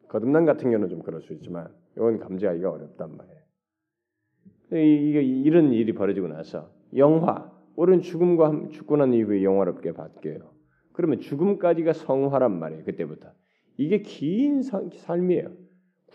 거듭난 0.09 0.45
같은 0.45 0.69
경우는 0.69 0.89
좀 0.89 1.01
그럴 1.01 1.21
수 1.21 1.31
있지만 1.31 1.69
이건 1.95 2.19
감지하기가 2.19 2.69
어렵단 2.69 3.15
말이에요. 3.15 3.41
이게 4.85 5.21
이런 5.23 5.71
일이 5.71 5.93
벌어지고 5.93 6.27
나서 6.27 6.69
영화, 6.97 7.49
우리는 7.77 8.01
죽음과 8.01 8.67
죽고 8.71 8.97
난 8.97 9.13
이후에 9.13 9.43
영화롭게 9.43 9.93
바뀌어요. 9.93 10.51
그러면 10.91 11.21
죽음까지가 11.21 11.93
성화란 11.93 12.59
말이에요. 12.59 12.83
그때부터 12.83 13.31
이게 13.77 14.01
긴 14.01 14.61
삶이에요. 14.61 15.66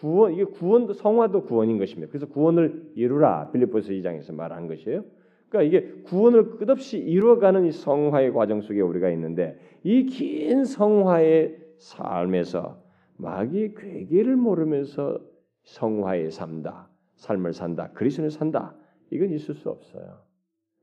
구원 0.02 0.32
이게 0.32 0.42
구원도 0.42 0.94
성화도 0.94 1.44
구원인 1.44 1.78
것입니다. 1.78 2.10
그래서 2.10 2.26
구원을 2.26 2.90
이루라 2.96 3.52
빌립보서 3.52 3.92
2장에서 3.92 4.34
말한 4.34 4.66
것이에요. 4.66 5.04
그러니까 5.48 5.62
이게 5.62 5.92
구원을 6.02 6.56
끝없이 6.56 6.98
이루어가는 6.98 7.66
이 7.66 7.70
성화의 7.70 8.32
과정 8.32 8.62
속에 8.62 8.80
우리가 8.80 9.10
있는데 9.10 9.60
이 9.84 10.06
긴 10.06 10.64
성화의 10.64 11.56
삶에서 11.78 12.82
마귀의 13.18 13.74
괴계를 13.76 14.34
모르면서 14.34 15.20
성화에 15.62 16.30
산다, 16.30 16.88
삶을 17.14 17.52
산다, 17.52 17.90
그리스도를 17.94 18.32
산다. 18.32 18.74
이건 19.12 19.30
있을 19.30 19.54
수 19.54 19.70
없어요. 19.70 20.18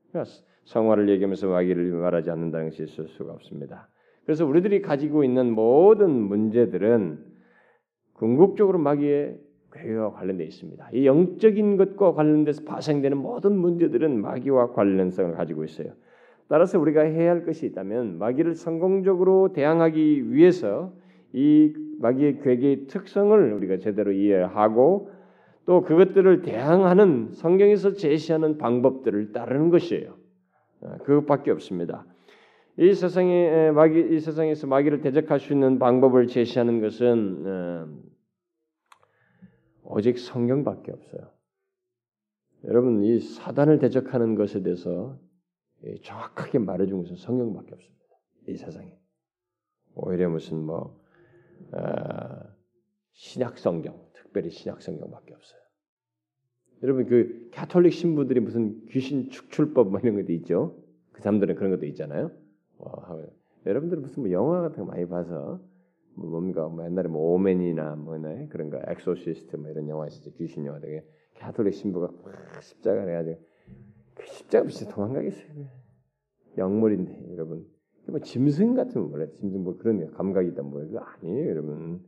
그러니까 0.08 0.32
성화를 0.64 1.10
얘기하면서 1.10 1.46
마귀를 1.46 1.90
말하지 1.92 2.30
않는다는 2.30 2.70
것이 2.70 2.84
있을 2.84 3.08
수가 3.08 3.34
없습니다. 3.34 3.90
그래서 4.24 4.46
우리들이 4.46 4.80
가지고 4.80 5.24
있는 5.24 5.52
모든 5.52 6.10
문제들은 6.10 7.29
궁극적으로 8.20 8.78
마귀의 8.78 9.38
괴와 9.72 10.12
관련되어 10.12 10.46
있습니다. 10.46 10.90
이 10.92 11.06
영적인 11.06 11.78
것과 11.78 12.12
관련돼서 12.12 12.64
파생되는 12.64 13.16
모든 13.16 13.56
문제들은 13.56 14.20
마귀와 14.20 14.72
관련성을 14.72 15.32
가지고 15.32 15.64
있어요. 15.64 15.92
따라서 16.46 16.78
우리가 16.78 17.00
해야 17.00 17.30
할 17.30 17.46
것이 17.46 17.64
있다면 17.64 18.18
마귀를 18.18 18.56
성공적으로 18.56 19.54
대항하기 19.54 20.34
위해서 20.34 20.92
이 21.32 21.72
마귀의 21.98 22.40
괴계의 22.40 22.86
특성을 22.88 23.52
우리가 23.54 23.78
제대로 23.78 24.12
이해하고 24.12 25.10
또 25.64 25.80
그것들을 25.82 26.42
대항하는 26.42 27.30
성경에서 27.32 27.94
제시하는 27.94 28.58
방법들을 28.58 29.32
따르는 29.32 29.70
것이에요. 29.70 30.16
아, 30.82 30.98
그것밖에 31.04 31.52
없습니다. 31.52 32.04
이 32.78 32.94
세상에 32.94 33.70
마귀 33.72 34.14
이 34.14 34.20
세상에서 34.20 34.66
마귀를 34.66 35.00
대적할 35.00 35.40
수 35.40 35.52
있는 35.52 35.78
방법을 35.78 36.28
제시하는 36.28 36.80
것은 36.80 37.46
어, 37.46 37.88
오직 39.84 40.18
성경밖에 40.18 40.92
없어요. 40.92 41.30
여러분 42.64 43.02
이 43.02 43.18
사단을 43.20 43.78
대적하는 43.78 44.34
것에 44.34 44.62
대해서 44.62 45.18
정확하게 46.02 46.58
말해준 46.58 46.98
것은 46.98 47.16
성경밖에 47.16 47.74
없습니다. 47.74 48.00
이 48.48 48.56
세상에 48.56 48.96
오히려 49.94 50.28
무슨 50.28 50.58
뭐 50.58 51.00
어, 51.72 51.80
신약 53.12 53.58
성경, 53.58 54.00
특별히 54.14 54.50
신약 54.50 54.80
성경밖에 54.80 55.34
없어요. 55.34 55.60
여러분 56.82 57.06
그 57.06 57.50
가톨릭 57.52 57.92
신부들이 57.92 58.40
무슨 58.40 58.86
귀신 58.86 59.28
축출법 59.28 59.90
뭐 59.90 60.00
이런 60.00 60.16
것도 60.16 60.32
있죠. 60.32 60.82
그 61.12 61.20
사람들은 61.20 61.56
그런 61.56 61.70
것도 61.70 61.84
있잖아요. 61.86 62.30
와, 62.80 63.18
여러분들은 63.66 64.02
무슨 64.02 64.22
뭐 64.22 64.32
영화 64.32 64.62
같은 64.62 64.84
거 64.84 64.90
많이 64.90 65.06
봐서 65.06 65.60
뭐 66.16 66.30
뭡니까 66.30 66.68
뭐 66.68 66.84
옛날에 66.84 67.08
뭐 67.08 67.34
오멘이나 67.34 67.96
뭐네 67.96 68.48
그런 68.48 68.70
거 68.70 68.80
엑소시스트 68.86 69.56
뭐 69.56 69.70
이런 69.70 69.88
영화 69.88 70.06
있었죠 70.06 70.32
귀신 70.32 70.64
영화 70.66 70.80
되게. 70.80 71.04
가톨릭 71.38 71.74
신부가 71.74 72.10
십자가 72.60 73.00
해가지고 73.02 73.40
그 74.14 74.26
십자가 74.26 74.64
없이 74.64 74.88
도망가겠어요. 74.88 75.68
영물인데 76.58 77.32
여러분. 77.32 77.66
뭐 78.08 78.18
짐승 78.18 78.74
같은 78.74 79.08
뭐래 79.08 79.30
짐승 79.32 79.62
뭐 79.62 79.76
그런 79.76 80.10
감각이 80.10 80.48
있다 80.48 80.62
뭐 80.62 80.82
이거 80.82 80.98
아니에요 80.98 81.50
여러분. 81.50 82.02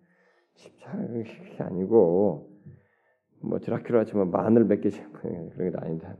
십자가 0.54 1.06
그게 1.06 1.56
아니고 1.62 2.50
뭐 3.42 3.58
드라큘라 3.58 3.98
하지만 3.98 4.30
마늘 4.30 4.64
몇 4.64 4.80
개씩 4.80 5.12
그런 5.12 5.50
게 5.70 5.76
아니다. 5.78 6.16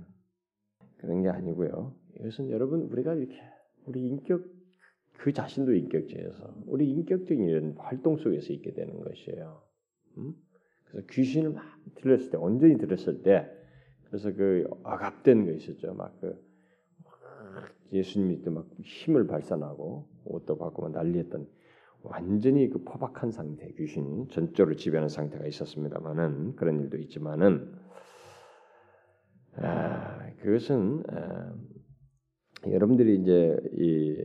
그런 0.99 1.23
게 1.23 1.29
아니고요. 1.29 1.95
이것은 2.21 2.51
여러분 2.51 2.83
우리가 2.83 3.15
이렇게 3.15 3.35
우리 3.87 4.01
인격 4.07 4.45
그 5.19 5.33
자신도 5.33 5.75
인격체여서 5.75 6.63
우리 6.67 6.91
인격적인 6.91 7.49
이런 7.49 7.75
활동 7.79 8.17
속에서 8.17 8.53
있게 8.53 8.73
되는 8.73 8.99
것이에요. 9.01 9.63
음? 10.19 10.35
그래서 10.85 11.07
귀신을 11.11 11.51
막 11.51 11.65
들렸을 11.97 12.31
때 12.31 12.37
온전히 12.37 12.77
들었을 12.79 13.23
때 13.23 13.49
그래서 14.07 14.33
그 14.33 14.69
억압된 14.83 15.47
거 15.47 15.53
있었죠. 15.53 15.95
막그 15.95 16.53
예수님이 17.93 18.43
또막 18.43 18.69
힘을 18.83 19.27
발산하고 19.27 20.09
옷도 20.25 20.59
바꾸고 20.59 20.89
난리했던 20.89 21.47
완전히 22.03 22.69
그 22.69 22.83
포박한 22.83 23.31
상태 23.31 23.71
귀신이 23.73 24.29
전적으로 24.29 24.75
지배하는 24.75 25.09
상태가 25.09 25.47
있었습니다만은 25.47 26.57
그런 26.57 26.81
일도 26.81 26.99
있지만은 26.99 27.73
아, 29.57 30.31
그것은 30.41 31.05
아, 31.09 31.55
여러분들이 32.71 33.17
이제 33.17 33.57
이, 33.73 34.17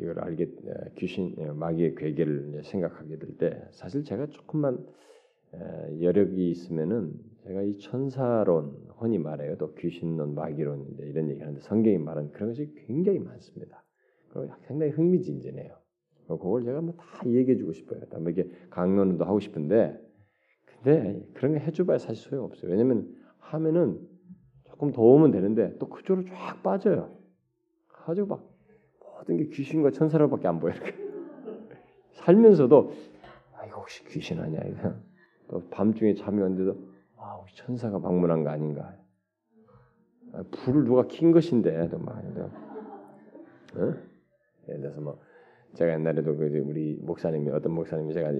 이걸 0.00 0.18
알게 0.20 0.50
귀신 0.96 1.34
마귀의 1.56 1.94
괴계를 1.94 2.62
생각하게 2.64 3.18
될 3.18 3.36
때 3.38 3.62
사실 3.70 4.02
제가 4.04 4.26
조금만 4.26 4.84
여력이 6.00 6.50
있으면은 6.50 7.12
제가 7.44 7.62
이 7.62 7.78
천사론 7.78 8.76
흔히 8.98 9.18
말해요 9.18 9.56
또 9.56 9.74
귀신론 9.74 10.34
마귀론 10.34 10.96
이런 10.98 11.30
얘기하는데 11.30 11.60
성경이 11.60 11.98
말하는 11.98 12.32
그런 12.32 12.48
것이 12.50 12.72
굉장히 12.86 13.18
많습니다. 13.20 13.84
그리고 14.30 14.52
상당히 14.66 14.92
흥미진진해요. 14.92 15.76
그걸 16.26 16.64
제가 16.64 16.80
뭐 16.80 16.94
다 16.96 17.28
얘기해주고 17.28 17.72
싶어요. 17.72 18.00
뭐 18.18 18.30
이게 18.30 18.48
강론도 18.70 19.24
하고 19.24 19.38
싶은데 19.40 19.96
근데 20.82 21.22
그런 21.34 21.52
거 21.52 21.58
해줘봐야 21.58 21.98
사실 21.98 22.16
소용 22.28 22.44
없어요. 22.46 22.70
왜냐면 22.72 23.14
하면은 23.38 24.00
조금 24.64 24.90
도움은 24.90 25.30
되는데 25.30 25.76
또 25.78 25.88
그쪽으로 25.88 26.26
쫙 26.26 26.62
빠져요. 26.62 27.16
가지고 28.04 28.26
막 28.28 28.50
모든 29.00 29.36
게 29.36 29.46
귀신과 29.48 29.90
천사로밖에 29.90 30.48
안 30.48 30.60
보여. 30.60 30.74
이렇게. 30.74 30.94
살면서도 32.12 32.92
아 33.56 33.66
이거 33.66 33.80
혹시 33.80 34.04
귀신 34.04 34.40
아니야 34.40 34.60
이거. 34.64 34.94
또 35.48 35.62
밤중에 35.70 36.14
잠이 36.14 36.40
왔는데도 36.40 36.78
아 37.16 37.34
혹시 37.34 37.56
천사가 37.56 38.00
방문한 38.00 38.44
거 38.44 38.50
아닌가. 38.50 38.94
아, 40.32 40.42
불을 40.50 40.84
누가 40.84 41.06
킨 41.06 41.32
것인데 41.32 41.88
또 41.88 41.98
막. 41.98 42.18
어? 43.76 43.94
예를 44.68 44.80
들어서 44.80 45.00
뭐 45.00 45.20
제가 45.74 45.92
옛날에도 45.92 46.36
그 46.36 46.44
우리 46.64 46.96
목사님이 47.02 47.50
어떤 47.50 47.72
목사님이 47.72 48.14
제가 48.14 48.32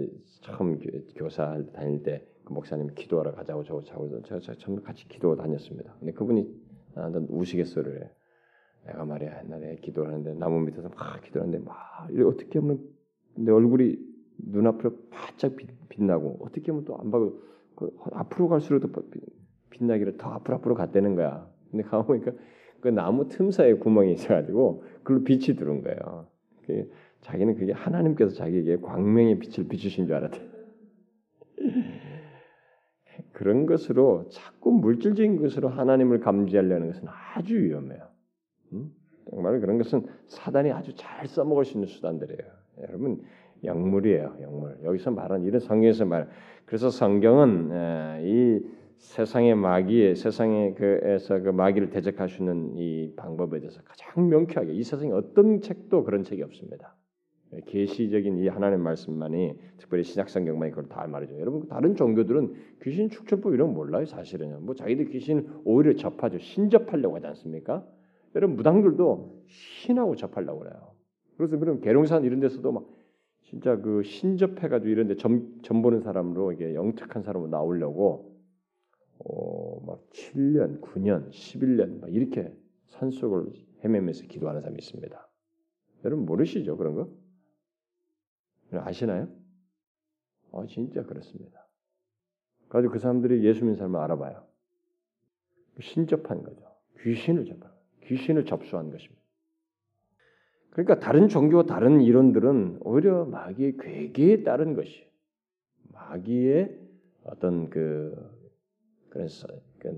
처음 0.43 0.79
교사 1.17 1.63
다닐 1.73 2.03
때 2.03 2.35
그 2.45 2.53
목사님 2.53 2.95
기도하러 2.95 3.33
가자고 3.33 3.65
저거 3.65 3.83
자고 3.83 4.21
처음 4.59 4.83
같이 4.83 5.09
기도 5.09 5.35
다녔습니다. 5.35 5.95
근데 5.99 6.13
그분이 6.13 6.47
나한테 6.95 7.21
우스갯소리를 7.31 8.05
해. 8.05 8.11
내가 8.87 9.05
말이야 9.05 9.43
옛날에 9.45 9.77
기도를 9.77 10.13
하는데 10.13 10.35
나무 10.35 10.61
밑에서 10.61 10.89
막 10.89 11.21
기도하는데 11.23 11.65
막 11.65 12.09
어떻게 12.27 12.59
하면 12.59 12.81
내 13.37 13.51
얼굴이 13.51 13.97
눈앞으로 14.39 14.97
바짝 15.11 15.57
빛 15.57 16.03
나고 16.03 16.39
어떻게 16.43 16.73
하면 16.73 16.85
또 16.85 16.97
안 16.97 17.11
봐도 17.11 17.41
그 17.77 17.91
앞으로 18.13 18.49
갈수록 18.49 18.81
더 18.81 19.03
빛나기를 19.71 20.17
더 20.17 20.31
앞으로 20.31 20.57
앞으로 20.57 20.75
갔다는 20.75 21.15
거야. 21.15 21.49
근데 21.71 21.85
가보니까 21.85 22.33
그 22.81 22.89
나무 22.89 23.29
틈 23.29 23.51
사이에 23.51 23.75
구멍이 23.75 24.13
있어가지고 24.13 24.85
그걸로 25.03 25.25
빛이 25.25 25.57
들어온 25.57 25.83
거예요. 25.83 26.27
그 26.67 26.91
자기는 27.23 27.55
그게 27.57 27.73
하나님께서 27.73 28.35
자기에게 28.35 28.79
광명의 28.79 29.39
빛을 29.39 29.69
비추신 29.69 30.07
줄 30.07 30.17
알았대. 30.17 30.41
그런 33.33 33.67
것으로 33.67 34.29
자꾸 34.31 34.73
물질적인 34.73 35.41
것으로 35.41 35.69
하나님을 35.69 36.21
감지하려는 36.21 36.89
것은 36.89 37.09
아주 37.09 37.57
위험해요. 37.57 38.14
음? 38.75 38.93
정말 39.31 39.61
그런 39.61 39.79
것은 39.79 40.07
사단이 40.27 40.71
아주 40.73 40.95
잘 40.95 41.27
써먹을 41.27 41.65
수 41.65 41.75
있는 41.75 41.89
수단들이에요. 41.89 42.51
여러분 42.83 43.23
영물이에요, 43.63 44.37
영물. 44.43 44.79
여기서 44.85 45.11
말하는 45.11 45.47
이런 45.47 45.61
성경에서 45.61 46.05
말. 46.05 46.29
그래서 46.67 46.91
성경은 46.91 48.21
이 48.23 48.61
세상의 48.99 49.55
마귀의 49.55 50.17
세상의 50.17 50.75
그에서 50.75 51.41
그 51.41 51.49
마귀를 51.49 51.91
대적할 51.91 52.29
수 52.29 52.43
있는 52.43 52.77
이 52.77 53.13
방법에 53.17 53.61
대해서 53.61 53.81
가장 53.83 54.29
명쾌하게 54.29 54.73
이 54.73 54.83
세상에 54.83 55.13
어떤 55.13 55.61
책도 55.61 56.05
그런 56.05 56.23
책이 56.23 56.43
없습니다. 56.43 56.95
계시적인 57.67 58.39
이 58.39 58.49
하나님의 58.49 58.83
말씀만이 58.83 59.55
특별히 59.79 60.03
신약 60.03 60.29
성경만이 60.29 60.73
그걸 60.73 60.89
다 60.89 61.07
말이죠. 61.07 61.39
여러분 61.39 61.69
다른 61.69 61.95
종교들은 61.95 62.55
귀신 62.83 63.09
축출법 63.11 63.55
이런 63.55 63.69
거 63.69 63.75
몰라요, 63.75 64.05
사실은요. 64.05 64.61
뭐 64.61 64.75
자기들 64.75 65.07
귀신 65.11 65.49
오히려 65.65 65.95
접하죠. 65.95 66.39
신접하려고 66.39 67.17
하지 67.17 67.27
않습니까? 67.29 67.87
여러분 68.35 68.57
무당들도 68.57 69.45
신하고 69.47 70.17
접하려고 70.17 70.61
그래요. 70.61 70.95
그래서 71.37 71.59
그럼 71.59 71.81
계룡산 71.81 72.25
이런 72.25 72.41
데서도 72.41 72.73
막 72.73 72.87
진짜 73.43 73.77
그 73.77 74.03
신접해가지고 74.03 74.89
이런데 74.89 75.17
점, 75.17 75.61
점 75.63 75.83
보는 75.83 76.01
사람으로 76.01 76.53
이게 76.53 76.75
영특한 76.75 77.23
사람으로 77.23 77.51
나오려고 77.51 78.35
어, 79.19 79.81
막 79.87 80.01
7년, 80.11 80.81
9년, 80.81 81.31
11년 81.31 82.01
막 82.01 82.13
이렇게 82.13 82.53
산속을 82.87 83.53
헤매면서 83.85 84.27
기도하는 84.27 84.61
사람이 84.61 84.79
있습니다. 84.81 85.29
여러분 86.05 86.27
모르시죠 86.27 86.77
그런 86.77 86.95
거? 86.95 87.11
아시나요? 88.73 89.29
아 90.53 90.65
진짜 90.69 91.03
그렇습니다. 91.05 91.69
가지고 92.69 92.95
그 92.95 92.99
사람들이 92.99 93.45
예수 93.45 93.61
믿는 93.61 93.77
사람을 93.77 94.01
알아봐요. 94.01 94.47
신접한 95.81 96.43
거죠. 96.43 96.65
귀신을 97.01 97.45
접한 97.45 97.74
귀신을 98.07 98.45
접수한 98.45 98.91
것입니다. 98.91 99.23
그러니까 100.71 100.99
다른 100.99 101.29
종교와 101.29 101.65
다른 101.65 102.01
이론들은 102.01 102.79
오히려 102.81 103.25
마귀의 103.27 103.77
괴계에 103.79 104.43
따른 104.43 104.75
것이 104.75 105.07
마귀의 105.93 106.79
어떤 107.25 107.71
그 107.71 108.15
그래서 109.09 109.47
그 109.79 109.97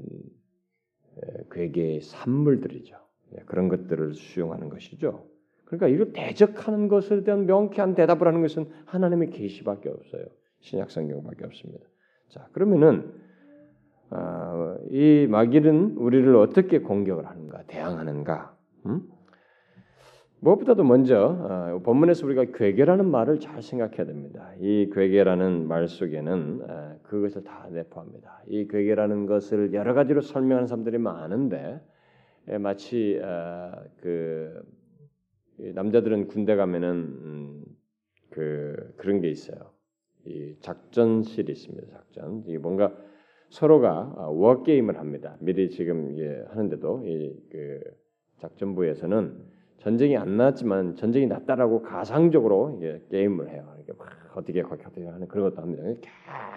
괴계의 1.51 2.03
산물들이죠. 2.03 2.97
네, 3.31 3.43
그런 3.47 3.69
것들을 3.69 4.15
수용하는 4.15 4.69
것이죠. 4.69 5.27
그러니까 5.65 5.89
이걸 5.89 6.13
대적하는 6.13 6.89
것에 6.89 7.25
대한 7.25 7.47
명쾌한 7.47 7.95
대답을 7.95 8.27
하는 8.27 8.43
것은 8.43 8.71
하나님의 8.85 9.31
계시밖에 9.31 9.89
없어요. 9.89 10.27
신약 10.61 10.91
성경밖에 10.91 11.45
없습니다. 11.45 11.87
자, 12.29 12.49
그러면은 12.53 13.13
아, 13.13 13.26
이 14.91 15.27
마귀는 15.29 15.97
우리를 15.97 16.35
어떻게 16.37 16.81
공격을 16.81 17.27
하는가, 17.27 17.63
대항하는가? 17.67 18.57
음? 18.87 19.03
무엇보다도 20.41 20.85
먼저 20.85 21.25
어, 21.25 21.81
본문에서 21.83 22.27
우리가 22.27 22.45
괴계라는 22.55 23.11
말을 23.11 23.41
잘 23.41 23.63
생각해야 23.63 24.05
됩니다. 24.07 24.53
이 24.61 24.91
괴계라는 24.93 25.67
말 25.67 25.89
속에는 25.89 26.61
어, 26.69 26.99
그것을 27.03 27.43
다 27.43 27.67
내포합니다. 27.73 28.43
이 28.47 28.69
괴계라는 28.69 29.27
것을 29.27 29.73
여러 29.73 29.95
가지로 29.95 30.21
설명하는 30.21 30.67
사람들이 30.67 30.99
많은데 30.99 31.81
예, 32.49 32.59
마치 32.59 33.19
어, 33.23 33.73
그 34.01 34.63
남자들은 35.59 36.29
군대 36.29 36.55
가면은 36.55 36.91
음, 36.91 37.65
그 38.31 38.95
그런 38.99 39.21
게 39.21 39.29
있어요. 39.29 39.73
이 40.27 40.55
작전실이 40.61 41.51
있습니다. 41.51 41.89
작전. 41.93 42.45
이 42.47 42.59
뭔가 42.59 42.95
서로가 43.57 44.29
워 44.29 44.63
게임을 44.63 44.99
합니다. 44.99 45.37
미리 45.41 45.71
지금 45.71 46.15
예, 46.19 46.45
하는데도 46.51 47.03
이 47.07 47.35
그 47.51 47.81
작전부에서는 48.39 49.33
전쟁이 49.79 50.17
안 50.17 50.37
났지만 50.37 50.95
전쟁이 50.95 51.27
났다라고 51.27 51.81
가상적으로 51.81 52.77
이게 52.77 53.01
게임을 53.11 53.49
해요. 53.49 53.67
이렇게 53.77 53.93
막 53.99 54.09
어떻게 54.35 54.61
어떻게 54.61 55.07
하는 55.07 55.27
그런 55.27 55.49
것도 55.49 55.63
합니다. 55.63 55.83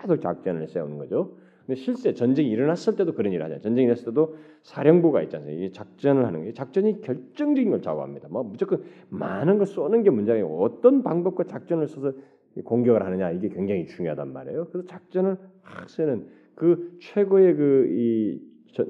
계속 0.02 0.20
작전을 0.20 0.68
세우는 0.68 0.98
거죠. 0.98 1.38
근데 1.66 1.80
실제 1.80 2.14
전쟁이 2.14 2.50
일어났을 2.50 2.98
때도 2.98 3.14
그런 3.14 3.32
일을 3.32 3.46
하죠. 3.46 3.62
전쟁이 3.62 3.88
났을 3.88 4.06
때도 4.06 4.36
사령부가 4.64 5.22
있잖아요. 5.24 5.52
이 5.52 5.72
작전을 5.72 6.26
하는 6.26 6.44
게 6.44 6.54
작전이 6.54 7.00
결정적인 7.00 7.70
걸 7.70 7.82
좌우합니다. 7.82 8.28
뭐 8.30 8.44
무조건 8.44 8.84
많은 9.08 9.58
걸 9.58 9.68
쏘는 9.68 10.04
게 10.04 10.10
문제가 10.10 10.38
아니고 10.38 10.62
어떤 10.64 11.04
방법과 11.04 11.46
작전을 11.46 11.88
써서 11.88 12.12
공격을 12.66 13.06
하느냐 13.06 13.32
이게 13.32 13.48
굉장히 13.48 13.86
중요하단 13.86 14.34
말이에요. 14.34 14.68
그래서 14.70 14.86
작전을 14.88 15.38
확 15.62 15.90
쓰는 15.90 16.28
그 16.60 16.98
최고의 17.00 17.56
그이 17.56 18.42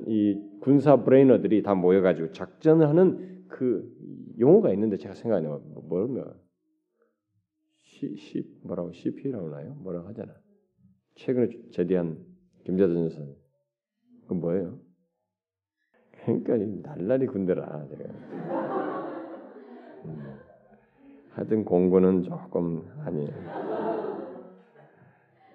이 0.08 0.42
군사 0.60 1.04
브레이너들이 1.04 1.62
다 1.62 1.76
모여가지고 1.76 2.32
작전을 2.32 2.90
하는 2.90 3.46
그 3.48 3.88
용어가 4.40 4.74
있는데 4.74 4.98
제가 4.98 5.14
생각이 5.14 5.46
나요. 5.46 5.62
뭐, 5.88 6.08
뭐 6.08 6.36
시, 7.84 8.16
시 8.16 8.44
뭐라고 8.64 8.92
CP라고 8.92 9.50
하나요? 9.50 9.76
뭐라고 9.76 10.08
하잖아. 10.08 10.34
최근에 11.16 11.50
제대한 11.72 12.18
김재준 12.66 13.10
선생. 13.10 13.36
그 14.28 14.34
뭐예요? 14.34 14.80
그러니까 16.26 16.58
날라리 16.90 17.28
군대라 17.28 17.88
제가. 17.88 18.04
음. 20.06 20.40
하여튼 21.30 21.64
공고는 21.64 22.24
조금 22.24 22.84
아니에요. 23.06 23.69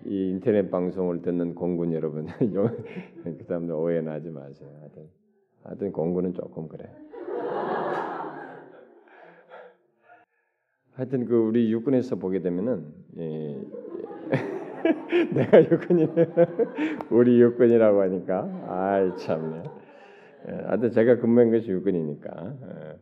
이 0.07 0.31
인터넷 0.31 0.71
방송을 0.71 1.23
듣는 1.23 1.55
공군 1.55 1.93
여러분, 1.93 2.27
그 3.25 3.45
사람들 3.47 3.75
오해는 3.75 4.13
하지 4.13 4.31
마세요. 4.31 4.69
하여튼, 4.81 5.09
하여튼 5.63 5.93
공군은 5.93 6.35
조금 6.35 6.69
그래. 6.69 6.91
하여튼 10.95 11.25
그 11.25 11.37
우리 11.37 11.73
육군에서 11.73 12.17
보게 12.17 12.41
되면은 12.41 12.87
예, 13.19 13.61
내가 15.35 15.65
육군이네 15.65 16.15
우리 17.11 17.41
육군이라고 17.41 18.01
하니까 18.03 18.65
아이 18.69 19.17
참네. 19.17 19.63
예, 20.49 20.53
하여튼 20.67 20.91
제가 20.93 21.17
근무한 21.17 21.51
것이 21.51 21.69
육군이니까 21.69 22.57
예. 22.63 22.99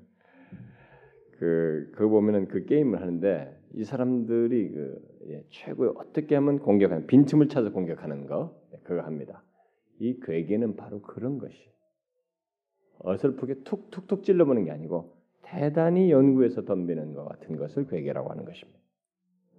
그, 1.39 1.91
그 1.95 2.09
보면은 2.09 2.49
그 2.49 2.65
게임을 2.65 3.01
하는데 3.01 3.62
이 3.75 3.85
사람들이 3.85 4.71
그 4.71 5.01
예, 5.29 5.45
최고의 5.51 5.95
어떻게 5.97 6.35
하면 6.35 6.59
공격하는 6.59 7.07
빈틈을 7.07 7.49
찾아 7.49 7.71
공격하는 7.71 8.27
거 8.27 8.55
예, 8.75 8.79
그거 8.83 9.03
합니다. 9.03 9.43
이 9.99 10.19
괴계는 10.21 10.77
바로 10.77 11.01
그런 11.01 11.39
것이 11.39 11.57
어설프게 12.99 13.63
툭툭툭 13.65 14.25
찔러보는 14.25 14.65
게 14.65 14.71
아니고 14.71 15.17
대단히 15.43 16.11
연구해서 16.11 16.65
덤비는 16.65 17.15
것 17.15 17.25
같은 17.25 17.57
것을 17.57 17.87
괴계라고 17.87 18.31
하는 18.31 18.45
것입니다. 18.45 18.79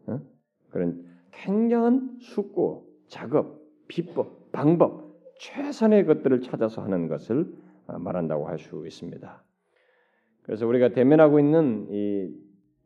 어? 0.07 0.21
그런 0.69 1.05
굉장한 1.31 2.17
숙고, 2.21 2.87
작업, 3.07 3.61
비법, 3.87 4.51
방법, 4.51 5.13
최선의 5.39 6.05
것들을 6.05 6.41
찾아서 6.41 6.81
하는 6.81 7.07
것을 7.07 7.53
어, 7.87 7.99
말한다고 7.99 8.47
할 8.47 8.59
수 8.59 8.85
있습니다. 8.85 9.43
그래서 10.43 10.67
우리가 10.67 10.89
대면하고 10.89 11.39
있는 11.39 11.87
이 11.89 12.42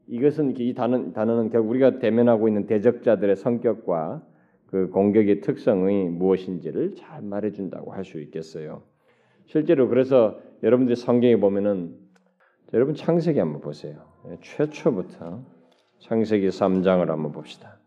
이것은 0.08 0.56
이 0.58 0.74
단어, 0.74 1.12
단어는 1.12 1.50
결국 1.50 1.70
우리가 1.72 2.00
대면하고 2.00 2.48
있는 2.48 2.66
대적자들의 2.66 3.36
성격과 3.36 4.26
그 4.68 4.90
공격의 4.90 5.42
특성이 5.42 6.06
무엇인지를 6.10 6.96
잘 6.96 7.22
말해준다고 7.22 7.94
할 7.94 8.04
수 8.04 8.20
있겠어요. 8.22 8.84
실제로 9.46 9.88
그래서 9.88 10.40
여러분들이 10.64 10.96
성경에 10.96 11.38
보면은 11.38 11.98
여러분 12.74 12.96
창세기 12.96 13.40
한번 13.40 13.62
보세요. 13.62 14.06
예, 14.30 14.38
최초부터 14.42 15.46
창세기 16.00 16.50
3장을 16.50 17.06
한번 17.06 17.32
봅시다. 17.32 17.80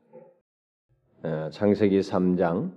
예, 1.24 1.50
창세기 1.50 2.00
3장 2.00 2.72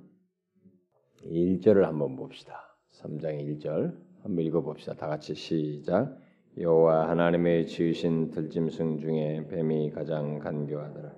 1절을 1.26 1.84
한번 1.84 2.18
봅시다. 2.18 2.78
3장 3.02 3.40
1절 3.40 3.96
한번 4.24 4.46
읽어봅시다. 4.46 4.96
다 4.96 5.08
같이 5.08 5.34
시작. 5.34 6.18
여호와 6.56 7.10
하나님의 7.10 7.66
지으신 7.66 8.30
들짐승 8.30 9.00
중에 9.00 9.48
뱀이 9.48 9.90
가장 9.90 10.38
간교하더라. 10.38 11.12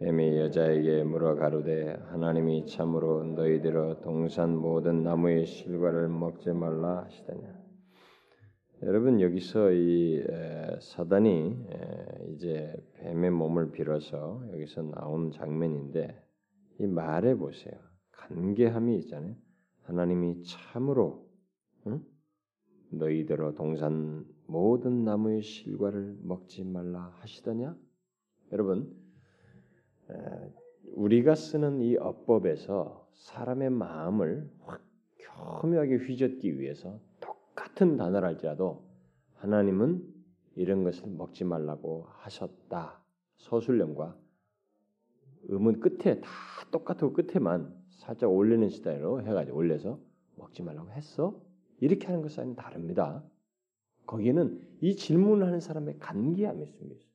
뱀이 0.00 0.40
여자에게 0.40 1.04
물어 1.04 1.36
가로되 1.36 1.96
하나님이 2.08 2.66
참으로 2.66 3.22
너희들어 3.22 4.00
동산 4.00 4.56
모든 4.56 5.04
나무의 5.04 5.46
실과를 5.46 6.08
먹지 6.08 6.50
말라 6.50 7.04
하시더냐. 7.04 7.62
여러분 8.82 9.20
여기서 9.20 9.70
이 9.70 10.24
사단이 10.80 11.56
이제 12.34 12.74
뱀의 12.94 13.30
몸을 13.30 13.70
빌어서 13.70 14.42
여기서 14.52 14.82
나온 14.82 15.30
장면인데 15.30 16.20
이 16.80 16.86
말해 16.88 17.36
보세요. 17.36 17.74
간계함이 18.10 18.96
있잖아요. 18.98 19.36
하나님이 19.82 20.42
참으로 20.42 21.28
응? 21.86 22.00
너희들로 22.90 23.54
동산 23.54 24.24
모든 24.46 25.04
나무의 25.04 25.42
실과를 25.42 26.18
먹지 26.22 26.64
말라 26.64 27.14
하시더냐? 27.20 27.76
여러분, 28.52 28.94
우리가 30.94 31.34
쓰는 31.34 31.80
이 31.80 31.96
어법에서 31.96 33.08
사람의 33.14 33.70
마음을 33.70 34.50
확 34.60 34.82
교묘하게 35.18 35.96
휘젓기 35.96 36.58
위해서 36.58 37.00
똑같은 37.20 37.96
단어를 37.96 38.28
할지라도 38.28 38.84
하나님은 39.36 40.06
이런 40.54 40.84
것을 40.84 41.08
먹지 41.08 41.44
말라고 41.44 42.04
하셨다. 42.08 43.02
서술령과 43.36 44.16
음은 45.50 45.80
끝에 45.80 46.20
다 46.20 46.28
똑같고 46.70 47.12
끝에만 47.12 47.74
살짝 47.90 48.30
올리는 48.30 48.68
스타일로 48.68 49.22
해가지고 49.22 49.56
올려서 49.56 49.98
먹지 50.36 50.62
말라고 50.62 50.90
했어? 50.90 51.40
이렇게 51.80 52.06
하는 52.06 52.22
것은 52.22 52.54
다릅니다. 52.54 53.24
거기에는 54.06 54.60
이 54.80 54.96
질문을 54.96 55.46
하는 55.46 55.60
사람의 55.60 55.98
간기함이 55.98 56.66
숨겨 56.66 56.94
있어요. 56.94 57.12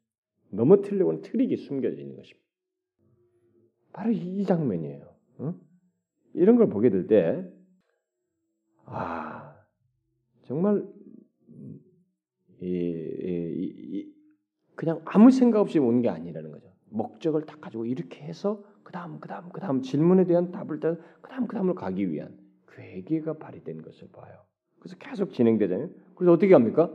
넘어뜨리려고는 0.50 1.22
트릭이 1.22 1.58
숨겨져 1.58 1.98
있는 2.02 2.16
것입니다. 2.16 2.48
바로 3.94 4.12
이 4.12 4.44
장면이에요. 4.46 5.16
응? 5.42 5.60
이런 6.34 6.56
걸 6.56 6.70
보게 6.70 6.90
될 6.90 7.08
때, 7.08 7.52
아, 8.86 9.56
정말, 10.44 10.86
이, 12.62 12.66
이, 12.66 13.74
이, 14.00 14.14
그냥 14.76 15.02
아무 15.06 15.32
생각 15.32 15.62
없이 15.62 15.80
온 15.80 16.02
게 16.02 16.10
아니라는 16.10 16.52
거죠. 16.52 16.72
목적을 16.90 17.46
딱 17.46 17.60
가지고 17.60 17.86
이렇게 17.86 18.24
해서 18.24 18.64
그 18.84 18.92
다음, 18.94 19.20
그 19.20 19.28
다음, 19.28 19.50
그 19.50 19.60
다음 19.60 19.82
질문에 19.82 20.26
대한 20.26 20.52
답을 20.52 20.80
그 20.80 21.30
다음, 21.30 21.48
그 21.48 21.56
다음을 21.56 21.76
가기 21.76 22.10
위한 22.12 22.38
괴계가 22.70 23.34
발휘된 23.34 23.82
것을 23.82 24.10
봐요. 24.12 24.46
그래서 24.80 24.98
계속 24.98 25.34
진행되잖아요. 25.34 25.90
그래서 26.16 26.34
어떻게 26.34 26.54
합니까? 26.54 26.92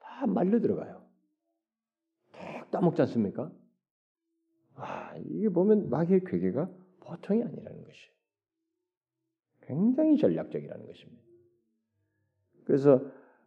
다 0.00 0.26
말려 0.26 0.60
들어가요. 0.60 1.02
탁 2.32 2.70
따먹지 2.70 3.02
않습니까? 3.02 3.50
아, 4.74 5.16
이게 5.16 5.48
보면 5.48 5.90
마귀의 5.90 6.22
괴계가 6.24 6.68
보통이 7.00 7.42
아니라는 7.42 7.84
것이 7.84 7.98
굉장히 9.62 10.16
전략적이라는 10.16 10.86
것입니다. 10.86 11.22
그래서 12.64 13.02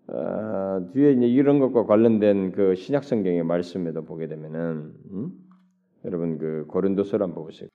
어, 0.07 0.89
뒤에 0.93 1.13
이제 1.13 1.27
이런 1.27 1.59
것과 1.59 1.85
관련된 1.85 2.51
그 2.51 2.75
신약 2.75 3.03
성경의 3.03 3.43
말씀에도 3.43 4.03
보게 4.03 4.27
되면은 4.27 4.93
음? 5.11 5.31
여러분 6.05 6.37
그 6.37 6.65
고린도서를 6.67 7.23
한번 7.23 7.45
보세요. 7.45 7.69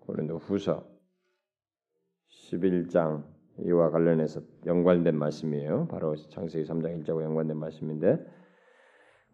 고린도 0.00 0.38
후서 0.38 0.88
11장 2.28 3.24
이와 3.64 3.90
관련해서 3.90 4.40
연관된 4.66 5.16
말씀이에요. 5.16 5.88
바로 5.90 6.14
창세기 6.16 6.64
3장 6.68 7.02
1절과 7.04 7.22
연관된 7.22 7.56
말씀인데 7.56 8.18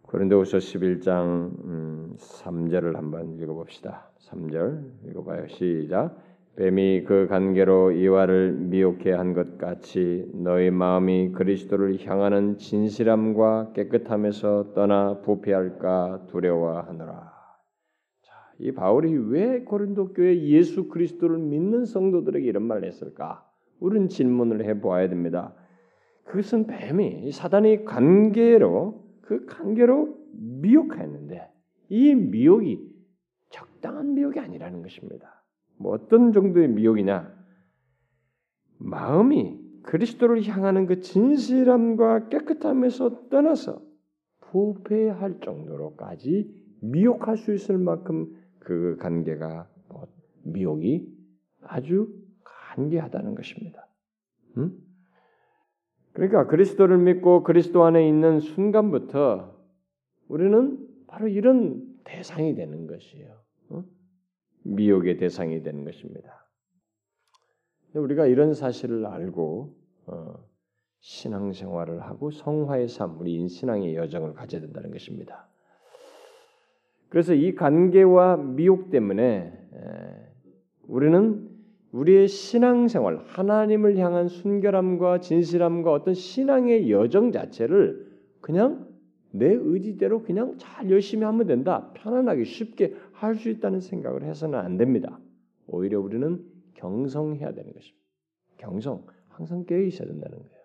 고린도후서 0.03 0.59
11장 0.59 1.65
음, 1.65 2.15
3절을 2.19 2.95
한번 2.95 3.39
읽어봅시다. 3.39 4.11
3절 4.31 5.09
읽어봐요. 5.09 5.49
시작. 5.49 6.17
뱀이 6.57 7.05
그 7.05 7.27
관계로 7.29 7.93
이와를 7.93 8.53
미혹해 8.53 9.13
한 9.13 9.33
것 9.33 9.57
같이 9.57 10.31
너희 10.35 10.71
마음이 10.71 11.33
그리스도를 11.33 11.99
향하는 12.07 12.59
진실함과 12.59 13.73
깨끗함에서 13.73 14.75
떠나 14.75 15.21
부패할까 15.23 16.27
두려워하노라. 16.29 17.33
자, 18.23 18.33
이 18.59 18.73
바울이 18.73 19.17
왜 19.31 19.61
고린도 19.65 20.13
교회 20.13 20.39
예수 20.43 20.89
그리스도를 20.89 21.39
믿는 21.39 21.87
성도들에게 21.87 22.47
이런 22.47 22.65
말을 22.65 22.85
했을까? 22.85 23.51
우리는 23.83 24.09
질문을 24.09 24.65
해 24.65 24.81
보아야 24.81 25.09
됩니다. 25.09 25.55
그것은 26.25 26.67
뱀이 26.67 27.33
사단의 27.33 27.85
관계로 27.85 29.05
그 29.23 29.45
관계로 29.47 30.17
미혹했는데 30.33 31.51
이 31.89 32.15
미혹이 32.15 32.91
적당한 33.51 34.15
미혹이 34.15 34.39
아니라는 34.39 34.83
것입니다. 34.83 35.45
뭐 35.77 35.93
어떤 35.93 36.33
정도의 36.33 36.69
미혹이냐? 36.69 37.43
마음이 38.79 39.61
그리스도를 39.83 40.43
향하는 40.45 40.87
그 40.87 41.01
진실함과 41.01 42.29
깨끗함에서 42.29 43.29
떠나서 43.29 43.83
부패할 44.41 45.41
정도로까지 45.41 46.49
미혹할 46.81 47.37
수 47.37 47.53
있을 47.53 47.79
만큼 47.79 48.37
그 48.59 48.97
관계가 49.01 49.69
뭐 49.89 50.07
미혹이 50.45 51.09
아주 51.63 52.22
한계하다는 52.75 53.35
것입니다. 53.35 53.87
음? 54.57 54.79
그러니까 56.13 56.47
그리스도를 56.47 56.99
믿고 56.99 57.43
그리스도 57.43 57.85
안에 57.85 58.07
있는 58.07 58.41
순간부터 58.41 59.57
우리는 60.29 60.87
바로 61.07 61.29
이런 61.29 61.83
대상이 62.05 62.55
되는 62.55 62.87
것이에요. 62.87 63.41
어? 63.71 63.85
미혹의 64.65 65.17
대상이 65.19 65.63
되는 65.63 65.85
것입니다. 65.85 66.49
우리가 67.95 68.27
이런 68.27 68.55
사실을 68.55 69.07
알고 69.07 69.77
어, 70.07 70.35
신앙생활을 71.01 72.03
하고 72.03 72.31
성화의 72.31 72.89
삶, 72.89 73.19
우리 73.19 73.49
신앙의 73.49 73.97
여정을 73.97 74.35
가져야 74.35 74.61
된다는 74.61 74.91
것입니다. 74.91 75.49
그래서 77.09 77.35
이 77.35 77.55
관계와 77.55 78.39
미혹 78.39 78.91
때문에 78.91 79.53
우리는 80.87 81.52
우리의 81.93 82.27
신앙생활, 82.29 83.19
하나님을 83.27 83.99
향한 83.99 84.29
순결함과 84.29 85.21
진실함과 85.21 85.93
어떤 85.93 86.15
신앙의 86.15 86.91
여정 86.91 87.33
자체를 87.33 88.11
그냥 88.41 88.89
내 89.31 89.47
의지대로 89.53 90.23
그냥 90.23 90.55
잘 90.59 90.91
열심히 90.91 91.25
하면 91.25 91.47
된다. 91.47 91.91
편안하게 91.95 92.45
쉽게 92.45 92.95
할 93.13 93.35
수 93.35 93.49
있다는 93.51 93.81
생각을 93.81 94.25
해서는 94.25 94.59
안 94.59 94.77
됩니다. 94.77 95.19
오히려 95.67 96.01
우리는 96.01 96.45
경성해야 96.75 97.53
되는 97.53 97.73
것입니다. 97.73 98.03
경성, 98.59 99.05
항상 99.29 99.65
깨어 99.65 99.81
있어야 99.81 100.09
된다는 100.09 100.39
거예요. 100.39 100.63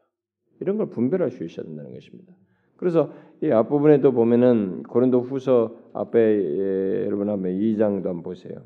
이런 0.60 0.78
걸 0.78 0.90
분별할 0.90 1.32
수 1.32 1.44
있어야 1.44 1.66
된다는 1.66 1.94
것입니다. 1.94 2.34
그래서 2.78 3.12
이 3.42 3.50
앞부분에도 3.52 4.12
보면은 4.12 4.84
고린도 4.84 5.22
후서 5.22 5.78
앞에 5.94 6.20
예, 6.20 7.06
여러분 7.06 7.30
한번 7.30 7.52
2장도 7.52 8.06
한번 8.06 8.24
보세요. 8.24 8.63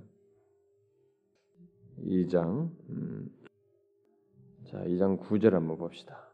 2장 2.08 2.70
음. 2.90 3.30
자 4.66 4.84
2장 4.86 5.20
9절 5.20 5.52
한번 5.52 5.78
봅시다. 5.78 6.32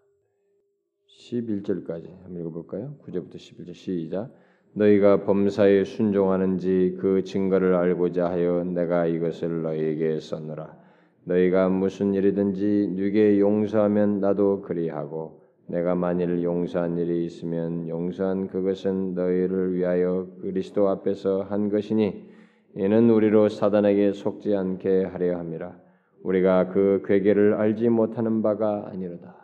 11절까지 1.07 2.21
한번 2.23 2.41
읽어볼까요? 2.41 2.95
9절부터 3.05 3.35
11절 3.35 3.73
시작. 3.73 4.31
너희가 4.73 5.23
범사에 5.23 5.83
순종하는지 5.83 6.97
그 6.99 7.23
증거를 7.23 7.73
알고자 7.73 8.29
하여 8.29 8.63
내가 8.63 9.07
이것을 9.07 9.63
너희에게 9.63 10.19
썼노라. 10.19 10.77
너희가 11.23 11.69
무슨 11.69 12.13
일이든지 12.13 12.93
누게 12.95 13.39
용서하면 13.39 14.19
나도 14.19 14.61
그리하고 14.61 15.41
내가 15.65 15.95
만일 15.95 16.43
용서한 16.43 16.97
일이 16.97 17.25
있으면 17.25 17.89
용서한 17.89 18.47
그것은 18.47 19.15
너희를 19.15 19.73
위하여 19.73 20.27
그리스도 20.41 20.87
앞에서 20.87 21.41
한 21.41 21.69
것이니 21.69 22.36
이는 22.79 23.09
우리로 23.09 23.49
사단에게 23.49 24.13
속지 24.13 24.55
않게 24.55 25.05
하려 25.05 25.39
함이라. 25.39 25.81
우리가 26.21 26.69
그 26.69 27.01
괴계를 27.05 27.55
알지 27.55 27.89
못하는 27.89 28.43
바가 28.43 28.89
아니로다. 28.89 29.35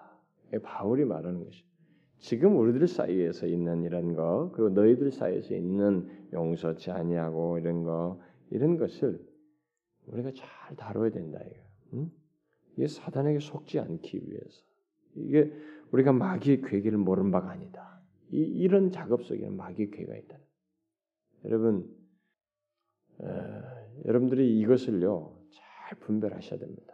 바울이 0.61 1.03
말하는 1.03 1.43
것이 1.43 1.63
지금 2.19 2.57
우리들 2.59 2.87
사이에서 2.87 3.47
있는 3.47 3.83
이런 3.83 4.13
거 4.13 4.51
그리고 4.53 4.69
너희들 4.69 5.11
사이에서 5.11 5.55
있는 5.55 6.07
용서치 6.31 6.91
아니하고 6.91 7.57
이런 7.57 7.83
거 7.83 8.21
이런 8.51 8.77
것을 8.77 9.19
우리가 10.05 10.29
잘 10.35 10.75
다뤄야 10.75 11.09
된다 11.09 11.39
이거. 11.43 11.59
응? 11.93 12.11
이게 12.77 12.85
사단에게 12.87 13.39
속지 13.39 13.79
않기 13.79 14.29
위해서 14.29 14.61
이게 15.15 15.51
우리가 15.91 16.13
마귀의 16.13 16.61
괴계를 16.61 16.99
모르는 16.99 17.31
바가 17.31 17.49
아니다. 17.49 17.99
이, 18.29 18.37
이런 18.37 18.91
작업 18.91 19.23
속에는 19.23 19.57
마귀의 19.57 19.89
괴가 19.89 20.15
있다. 20.15 20.37
여러분, 21.45 21.83
에, 21.83 22.02
여러분들이 24.05 24.59
이것을요 24.59 25.37
잘 25.51 25.99
분별하셔야 25.99 26.59
됩니다. 26.59 26.93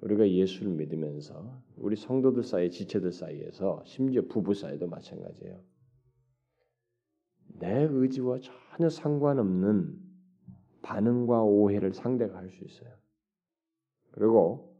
우리가 0.00 0.28
예수를 0.28 0.72
믿으면서 0.72 1.62
우리 1.76 1.96
성도들 1.96 2.44
사이, 2.44 2.70
지체들 2.70 3.12
사이에서 3.12 3.82
심지어 3.84 4.22
부부 4.28 4.54
사이도 4.54 4.86
마찬가지예요. 4.86 5.60
내 7.60 7.88
의지와 7.90 8.38
전혀 8.40 8.88
상관없는 8.88 9.98
반응과 10.82 11.42
오해를 11.42 11.92
상대가 11.92 12.38
할 12.38 12.50
수 12.50 12.64
있어요. 12.64 12.94
그리고 14.12 14.76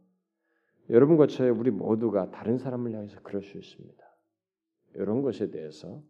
여러분과 0.89 1.27
저의 1.27 1.51
우리 1.51 1.69
모두가 1.69 2.31
다른 2.31 2.57
사람을 2.57 2.93
향해서 2.93 3.19
그럴 3.21 3.43
수 3.43 3.57
있습니다. 3.57 4.03
이런 4.95 5.21
것에 5.21 5.51
대해서 5.51 6.01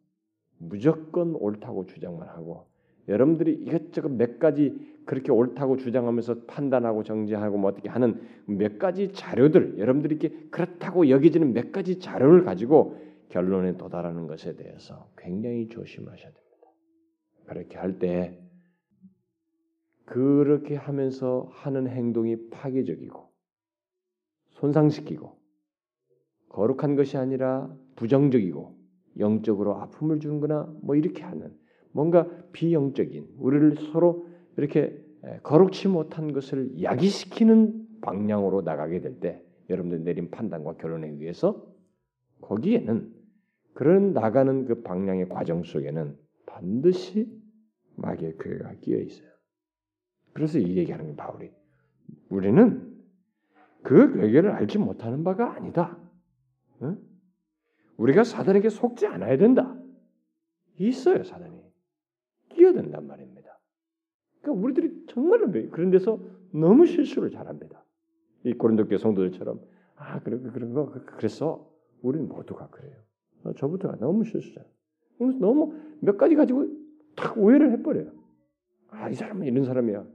무조건 0.58 1.36
옳다고 1.36 1.86
주장만 1.86 2.30
하고 2.30 2.69
여러분들이 3.10 3.54
이것저것 3.54 4.10
몇 4.10 4.40
가지 4.40 4.80
그렇게 5.06 5.32
옳다고 5.32 5.78
주장하면서 5.78 6.46
판단하고 6.46 7.04
정지하고 7.04 7.58
뭐 7.58 7.72
어떻게 7.72 7.90
하는 7.90 8.22
몇 8.46 8.78
가지 8.78 9.12
자료들 9.12 9.80
여러분들이 9.80 10.16
이렇게 10.16 10.48
그렇다고 10.52 11.10
여기지는 11.10 11.54
몇 11.54 11.72
가지 11.72 12.00
자료를 12.00 12.44
가지고 12.44 12.98
결론에 13.30 13.76
도달하는 13.78 14.28
것에 14.28 14.56
대해서 14.56 15.10
굉장히 15.18 15.68
조심하셔야 15.68 16.32
됩니다. 16.32 16.68
그렇게 17.48 17.78
할 17.78 17.98
때 18.00 18.40
그렇게 20.06 20.76
하면서 20.76 21.48
하는 21.52 21.88
행동이 21.88 22.50
파괴적이고 22.50 23.30
손상시키고 24.52 25.40
거룩한 26.50 26.96
것이 26.96 27.18
아니라 27.18 27.72
부정적이고 27.96 28.76
영적으로 29.20 29.76
아픔을 29.76 30.20
주는거나 30.20 30.74
뭐 30.82 30.96
이렇게 30.96 31.22
하는 31.24 31.56
뭔가 31.92 32.28
비영적인 32.52 33.28
우리를 33.38 33.76
서로 33.92 34.28
이렇게 34.58 35.04
거룩치 35.44 35.88
못한 35.88 36.34
것을 36.34 36.82
야기시키는 36.82 38.02
방향으로 38.02 38.62
나가게 38.62 39.02
될 39.02 39.20
때 39.20 39.44
여러분들 39.70 40.04
내린 40.04 40.32
판단과 40.32 40.76
결론에 40.78 41.08
의해서 41.10 41.66
거기에는 42.42 43.14
그런 43.74 44.14
나가는 44.14 44.66
그 44.66 44.82
방향의 44.82 45.30
과정 45.30 45.64
속에는 45.64 46.18
반드시 46.46 47.32
마귀의 47.96 48.38
괴가 48.40 48.74
끼어 48.82 49.00
있어요. 49.00 49.30
그래서 50.34 50.58
이 50.58 50.78
얘기하는 50.78 51.08
게 51.08 51.16
바울이 51.16 51.52
우리는 52.30 52.98
그 53.84 54.14
괴계를 54.14 54.52
알지 54.52 54.78
못하는 54.78 55.24
바가 55.24 55.54
아니다. 55.54 55.98
응? 56.82 56.98
우리가 57.98 58.24
사단에게 58.24 58.70
속지 58.70 59.06
않아야 59.08 59.38
된다. 59.38 59.78
있어요, 60.78 61.24
사단이. 61.24 61.59
끼어든단 62.60 63.08
말입니다. 63.08 63.58
그러니까 64.42 64.66
우리들이 64.66 65.06
정말로 65.08 65.50
그런 65.72 65.90
데서 65.92 66.20
너무 66.52 66.86
실수를 66.86 67.32
잘합니다. 67.32 67.84
이 68.44 68.54
고린도교 68.54 68.98
성도들처럼 68.98 69.62
아 69.96 70.20
그런 70.22 70.44
그런 70.52 70.74
거 70.74 70.92
그래서 71.18 71.72
우리는 72.02 72.28
모두가 72.28 72.70
그래요. 72.70 72.96
어, 73.44 73.54
저부터가 73.54 73.98
너무 73.98 74.26
실수자. 74.26 74.64
그래서 75.18 75.38
너무 75.40 75.74
몇 76.02 76.18
가지 76.18 76.36
가지고 76.36 76.68
탁 77.16 77.38
오해를 77.38 77.72
해버려요. 77.72 78.12
아 78.90 79.10
이 79.10 79.14
사람은 79.14 79.48
이런 79.48 79.64
사람이야. 79.66 80.06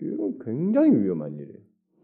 이건 0.00 0.38
굉장히 0.40 0.92
위험한 1.02 1.34
일이에요. 1.38 1.58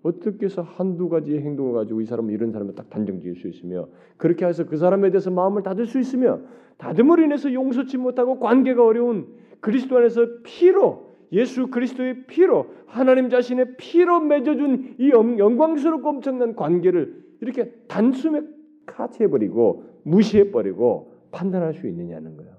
어떻게 0.04 0.44
해서 0.44 0.60
한두 0.60 1.08
가지의 1.08 1.40
행동을 1.40 1.72
가지고 1.72 2.02
이 2.02 2.04
사람은 2.04 2.32
이런 2.32 2.52
사람을 2.52 2.74
딱 2.74 2.90
단정 2.90 3.20
지을 3.20 3.36
수 3.36 3.48
있으며 3.48 3.88
그렇게 4.18 4.44
해서 4.44 4.66
그 4.66 4.76
사람에 4.76 5.10
대해서 5.10 5.30
마음을 5.30 5.62
닫을 5.62 5.86
수 5.86 5.98
있으며 5.98 6.40
다듬으로 6.76 7.22
인해서 7.22 7.52
용서치 7.52 7.96
못하고 7.96 8.38
관계가 8.38 8.84
어려운 8.84 9.26
그리스도 9.60 9.96
안에서 9.96 10.26
피로 10.44 11.14
예수 11.32 11.68
그리스도의 11.68 12.26
피로 12.26 12.66
하나님 12.84 13.30
자신의 13.30 13.76
피로 13.78 14.20
맺어준 14.20 14.96
이 14.98 15.10
영광스럽고 15.10 16.06
엄청난 16.06 16.54
관계를 16.54 17.24
이렇게 17.40 17.72
단숨에 17.88 18.42
카트해버리고 18.84 19.84
무시해버리고 20.02 21.14
판단할 21.30 21.72
수 21.72 21.88
있느냐는 21.88 22.36
거예요. 22.36 22.56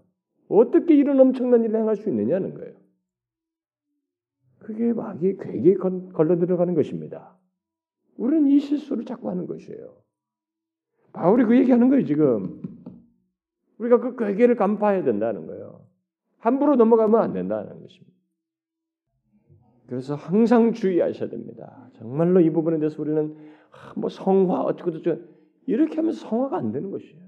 어떻게 0.50 0.96
이런 0.96 1.20
엄청난 1.20 1.64
일을 1.64 1.80
행할 1.80 1.96
수 1.96 2.10
있느냐는 2.10 2.56
거예요. 2.56 2.74
그게 4.66 4.94
마귀의 4.94 5.38
괴기에 5.38 5.76
걸러 5.76 6.40
들어가는 6.40 6.74
것입니다. 6.74 7.38
우리는 8.18 8.48
이 8.48 8.60
실수를 8.60 9.06
자꾸 9.06 9.30
하는 9.30 9.46
것이에요. 9.46 9.96
바울이 11.14 11.46
그 11.46 11.56
얘기하는 11.56 11.90
거예요, 11.90 12.04
지금. 12.04 12.62
우리가 13.78 14.00
그 14.00 14.16
괴계를 14.16 14.56
간파해야 14.56 15.04
된다는 15.04 15.46
거예요. 15.46 15.86
함부로 16.40 16.76
넘어가면 16.78 17.22
안 17.22 17.34
된다는 17.34 17.80
것입니다. 17.80 18.16
그래서 19.86 20.16
항상 20.16 20.74
주의하셔야 20.74 21.30
됩니다. 21.30 21.92
정말로 21.94 22.40
이 22.40 22.50
부분에 22.50 22.80
대해서 22.80 23.00
우리는 23.00 23.38
뭐 23.96 24.10
성화 24.10 24.62
어쩌고저쩌고 24.64 25.22
이렇게 25.68 25.98
하면서 25.98 26.28
성화가 26.28 26.58
안 26.58 26.72
되는 26.72 26.90
것이에요. 26.90 27.24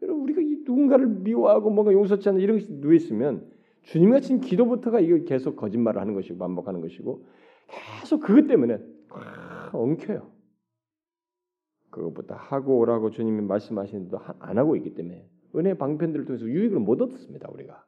여러분 0.00 0.22
우리가 0.22 0.40
이 0.40 0.62
누군가를 0.64 1.08
미워하고 1.08 1.68
뭔가 1.68 1.92
용서치 1.92 2.26
않는 2.30 2.40
이런 2.40 2.58
것이 2.58 2.72
누워 2.80 2.94
있으면 2.94 3.52
주님 3.84 4.10
같은 4.10 4.40
기도부터가 4.40 5.00
이거 5.00 5.24
계속 5.24 5.56
거짓말을 5.56 6.00
하는 6.00 6.14
것이고 6.14 6.38
반복하는 6.38 6.80
것이고 6.80 7.26
계속 8.00 8.20
그것 8.20 8.46
때문에 8.46 8.78
엉켜요. 9.72 10.30
그것부터 11.90 12.34
하고 12.34 12.78
오라고 12.78 13.10
주님이 13.10 13.42
말씀하시는데도 13.42 14.18
안 14.40 14.58
하고 14.58 14.76
있기 14.76 14.94
때문에 14.94 15.28
은혜 15.56 15.74
방편들을 15.74 16.24
통해서 16.24 16.44
유익을 16.46 16.80
못 16.80 17.00
얻었습니다. 17.00 17.48
우리가 17.52 17.86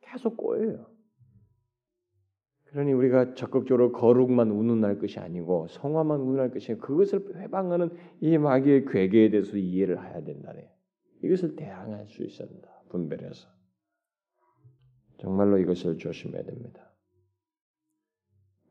계속 0.00 0.36
꼬여요. 0.36 0.86
그러니 2.64 2.92
우리가 2.92 3.34
적극적으로 3.34 3.92
거룩만 3.92 4.50
운운할 4.50 4.98
것이 4.98 5.18
아니고 5.20 5.68
성화만 5.68 6.20
운운할 6.20 6.50
것이 6.50 6.72
아니고 6.72 6.86
그것을 6.86 7.36
회방하는 7.36 7.90
이 8.20 8.36
마귀의 8.36 8.86
괴계에 8.86 9.30
대해서 9.30 9.56
이해를 9.56 10.02
해야 10.02 10.22
된다네. 10.22 10.70
이것을 11.22 11.56
대항할 11.56 12.08
수 12.08 12.24
있어야 12.24 12.48
된다. 12.48 12.68
분별해서. 12.88 13.57
정말로 15.18 15.58
이것을 15.58 15.98
조심해야 15.98 16.42
됩니다. 16.44 16.92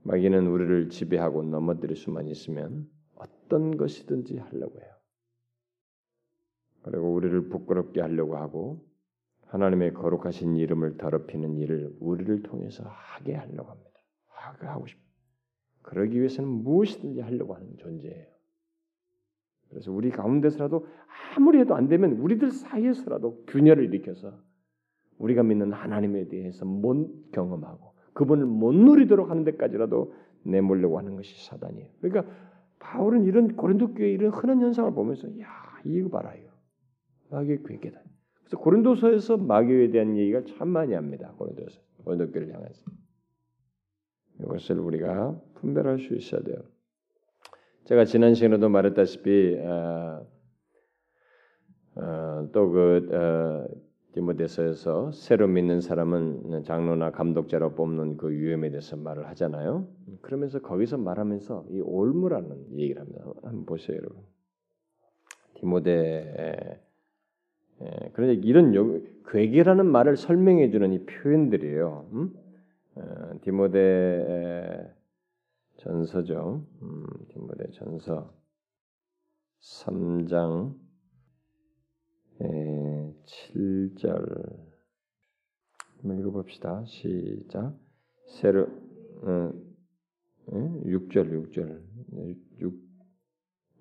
마귀는 0.04 0.48
우리를 0.48 0.90
지배하고 0.90 1.44
넘어뜨릴 1.44 1.96
수만 1.98 2.28
있으면 2.28 2.90
어떤 3.16 3.78
것이든지 3.78 4.38
하려고 4.38 4.80
해요. 4.80 4.94
그리고 6.84 7.14
우리를 7.14 7.50
부끄럽게 7.50 8.00
하려고 8.02 8.38
하고 8.38 8.88
하나님의 9.48 9.94
거룩하신 9.94 10.56
이름을 10.56 10.98
더럽히는 10.98 11.58
일을 11.58 11.96
우리를 12.00 12.44
통해서 12.44 12.84
하게 12.86 13.36
하려고 13.36 13.70
합니다. 13.70 13.92
하고 14.28 14.88
싶. 14.88 14.98
그러기 15.82 16.18
위해서는 16.18 16.50
무엇이든지 16.50 17.22
하려고 17.22 17.56
하는 17.56 17.76
존재예요. 17.78 18.28
그래서 19.70 19.92
우리 19.92 20.10
가운데서라도 20.10 20.88
아무리 21.36 21.60
해도 21.60 21.76
안 21.76 21.88
되면 21.88 22.14
우리들 22.14 22.52
사이에서라도 22.52 23.44
균열을 23.48 23.86
일으켜서 23.86 24.42
우리가 25.18 25.44
믿는 25.44 25.74
하나님에 25.74 26.28
대해서 26.28 26.66
못 26.66 27.32
경험하고 27.32 27.94
그분을 28.14 28.46
못 28.46 28.74
누리도록 28.74 29.30
하는 29.30 29.44
데까지라도 29.44 30.14
내몰려고 30.44 30.98
하는 30.98 31.16
것이 31.16 31.46
사단이에요. 31.48 31.90
그러니까 32.02 32.34
바울은 32.80 33.26
이런 33.26 33.56
고린도 33.56 33.94
교회 33.94 34.12
이런 34.12 34.32
흔한 34.32 34.62
현상을 34.62 34.94
보면서 34.94 35.28
야 35.40 35.48
이거 35.84 36.10
봐라요. 36.10 36.50
마귀의 37.30 37.64
괴계다. 37.64 38.02
그래서 38.40 38.58
고린도서에서 38.58 39.38
마귀에 39.38 39.92
대한 39.92 40.16
얘기가 40.16 40.44
참 40.46 40.70
많이 40.70 40.94
합니다. 40.94 41.34
고린도서 41.38 41.82
고린도 42.06 42.32
교회를 42.32 42.54
향해서 42.54 42.86
이것을 44.42 44.80
우리가 44.80 45.40
분별할 45.56 46.00
수 46.00 46.16
있어야 46.16 46.42
돼요. 46.42 46.58
제가 47.86 48.06
지난 48.06 48.34
시간에도 48.34 48.70
말했다시피 48.70 49.58
어, 49.60 50.28
어, 51.96 52.50
또그 52.52 53.10
어, 53.12 53.87
디모데서에서 54.14 55.12
새로 55.12 55.48
믿는 55.48 55.82
사람은 55.82 56.64
장로나 56.64 57.12
감독자로 57.12 57.76
뽑는 57.76 58.18
그 58.18 58.32
위험에 58.32 58.70
대해서 58.70 58.96
말을 58.96 59.28
하잖아요. 59.30 59.88
그러면서 60.22 60.60
거기서 60.60 60.98
말하면서 60.98 61.68
이 61.70 61.82
올무라는 61.82 62.78
얘기를 62.78 63.02
합니다. 63.02 63.26
한번 63.44 63.66
보세요, 63.66 63.98
여러분. 63.98 64.24
디모데 65.56 66.82
그런데 68.14 68.34
이런 68.48 68.74
괴계라는 69.28 69.86
말을 69.86 70.18
설명해 70.18 70.72
주는 70.72 70.94
이 70.94 71.06
표현들이에요. 71.06 72.10
음? 72.14 72.34
어, 72.96 73.40
디모데 73.42 74.94
전서죠. 75.78 76.66
음, 76.82 77.06
디모데 77.30 77.70
전서 77.74 78.34
3장 79.60 80.74
에, 82.42 82.46
7절 83.28 84.68
한번 85.98 86.20
읽어봅시다. 86.20 86.84
시작. 86.86 87.74
새로 88.26 88.68
어, 89.24 89.52
에? 90.54 90.56
6절 90.56 91.52
6절 91.52 91.82
6 92.60 92.88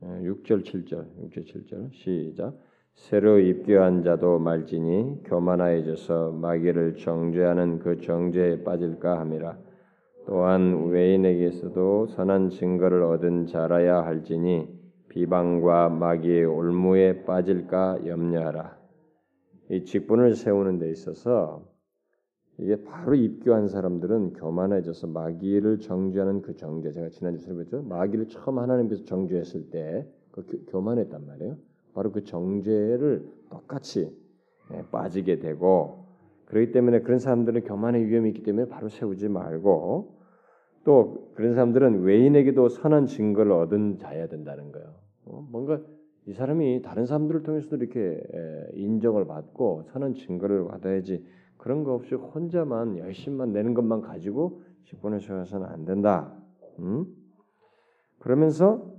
6절 0.03 0.65
7절 0.65 1.31
6절 1.31 1.47
7절 1.47 1.93
시작. 1.93 2.59
새로 2.95 3.39
입교한 3.39 4.03
자도 4.03 4.39
말지니 4.39 5.23
교만하여져서 5.25 6.33
마귀를 6.33 6.97
정죄하는 6.97 7.79
그 7.79 8.01
정죄에 8.01 8.65
빠질까 8.65 9.21
함이라. 9.21 9.59
또한 10.27 10.89
외인에게서도 10.89 12.09
선한 12.09 12.51
증거를 12.51 13.03
얻은 13.03 13.47
자라야 13.47 14.05
할지니 14.05 14.67
비방과 15.09 15.91
마귀의 15.91 16.47
올무에 16.47 17.25
빠질까 17.25 18.07
염려하라. 18.07 18.76
이 19.71 19.85
직분을 19.85 20.35
세우는 20.35 20.79
데 20.79 20.91
있어서 20.91 21.67
이게 22.59 22.83
바로 22.85 23.15
입교한 23.15 23.69
사람들은 23.69 24.35
교만해져서 24.35 25.09
마귀를 25.09 25.81
정죄하는 25.81 26.43
그 26.43 26.57
정죄 26.57 26.93
제가 26.93 27.11
지난주 27.11 27.41
설명했죠. 27.45 27.83
마귀를 27.83 28.29
처음 28.29 28.59
하나님께서 28.59 29.05
정죄했을 29.05 29.71
때 29.71 30.07
그 30.45 30.65
교만했단 30.69 31.27
말이에요. 31.27 31.57
바로 31.95 32.13
그 32.13 32.25
정죄를 32.25 33.27
똑같이 33.51 34.15
예, 34.73 34.85
빠지게 34.91 35.39
되고 35.39 36.05
그렇기 36.47 36.73
때문에 36.73 37.01
그런 37.01 37.19
사람들은 37.19 37.63
교만의 37.65 38.07
위험이 38.07 38.31
있기 38.31 38.43
때문에 38.43 38.69
바로 38.69 38.89
세우지 38.89 39.29
말고 39.29 40.15
또 40.85 41.31
그런 41.35 41.55
사람들은 41.55 42.03
외인에게도 42.03 42.69
선한 42.69 43.07
증거를 43.07 43.51
얻은 43.53 43.99
자야 43.99 44.29
된다는 44.29 44.73
거예요. 44.73 44.95
어, 45.25 45.47
뭔가 45.51 45.81
이 46.27 46.33
사람이 46.33 46.83
다른 46.83 47.07
사람들을 47.07 47.43
통해서도 47.45 47.77
이렇게 47.77 48.21
인정을 48.75 49.27
받고 49.27 49.85
선한 49.93 50.15
증거를 50.15 50.67
받아야지 50.67 51.25
그런 51.57 51.85
거 51.85 51.95
없이 51.95 52.15
혼자만 52.15 52.99
열심만 52.99 53.53
내는 53.53 53.75
것만 53.75 54.01
가지고 54.01 54.63
직분을 54.85 55.21
세워서는 55.21 55.67
안 55.67 55.85
된다. 55.85 56.37
음? 56.81 57.07
그러면서 58.19 58.93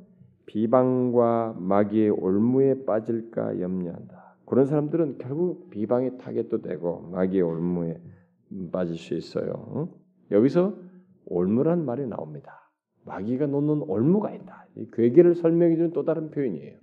비방과 0.46 1.58
마귀의 1.60 2.12
올무에 2.12 2.86
빠질까 2.86 3.60
염려한다. 3.60 4.38
그런 4.46 4.66
사람들은 4.66 5.18
결국 5.18 5.70
비방의 5.70 6.18
타겟도 6.20 6.62
되고 6.62 7.02
마귀의 7.12 7.42
올무에 7.42 8.02
빠질 8.72 8.96
수 8.96 9.14
있어요. 9.14 9.90
여기서 10.32 10.74
올무란 11.26 11.84
말이 11.84 12.08
나옵니다. 12.08 12.72
마귀가 13.04 13.48
놓는 13.48 13.84
올무가 13.90 14.34
있다. 14.34 14.66
이 14.76 14.88
괴계를 14.94 15.36
설명해 15.36 15.76
주는 15.76 15.92
또 15.92 16.06
다른 16.06 16.32
표현이에요. 16.32 16.78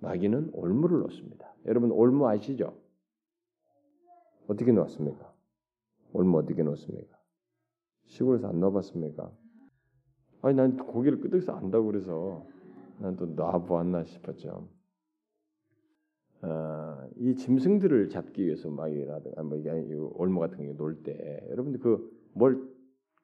마귀는 0.00 0.50
올무를 0.52 1.00
놓습니다. 1.00 1.54
여러분 1.66 1.90
올무 1.92 2.26
아시죠? 2.28 2.76
어떻게 4.48 4.72
놓았습니까? 4.72 5.32
올무 6.12 6.38
어떻게 6.38 6.62
놓습니까? 6.62 7.16
시골에서 8.06 8.48
안 8.48 8.60
넣어봤습니까? 8.60 9.30
아니 10.42 10.56
난 10.56 10.76
고기를 10.76 11.20
끄덕여서 11.20 11.52
안다고 11.52 11.86
그래서 11.86 12.46
난 12.98 13.16
또 13.16 13.26
놔보았나 13.26 14.04
싶었죠. 14.04 14.68
어, 16.42 17.08
이 17.16 17.34
짐승들을 17.36 18.08
잡기 18.08 18.44
위해서 18.46 18.70
마귀라든가 18.70 19.42
뭐 19.42 19.58
이게 19.58 19.70
올무 19.70 20.40
같은 20.40 20.58
게 20.58 20.72
놀 20.72 21.02
때 21.02 21.46
여러분들 21.50 21.80
그 21.80 22.10
뭘 22.32 22.62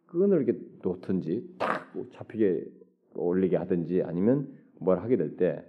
끈을 0.06 0.42
이렇게 0.42 0.58
놓든지 0.82 1.56
탁 1.58 1.92
잡히게 2.12 2.64
올리게 3.14 3.56
하든지 3.56 4.02
아니면 4.02 4.52
뭘 4.80 4.98
하게 5.00 5.16
될 5.16 5.36
때 5.36 5.64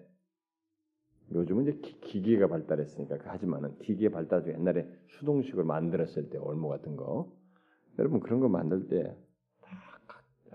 요즘은 1.34 1.64
이제 1.64 1.80
기, 1.82 2.22
기가 2.22 2.48
발달했으니까 2.48 3.18
하지만은 3.26 3.78
기계 3.80 4.10
발달 4.10 4.44
중 4.44 4.54
옛날에 4.54 4.88
수동식으로 5.10 5.66
만들었을 5.66 6.30
때 6.30 6.38
올모 6.38 6.70
같은 6.70 6.96
거 6.96 7.32
여러분 8.00 8.20
그런 8.20 8.40
거 8.40 8.48
만들 8.48 8.88
때다 8.88 9.16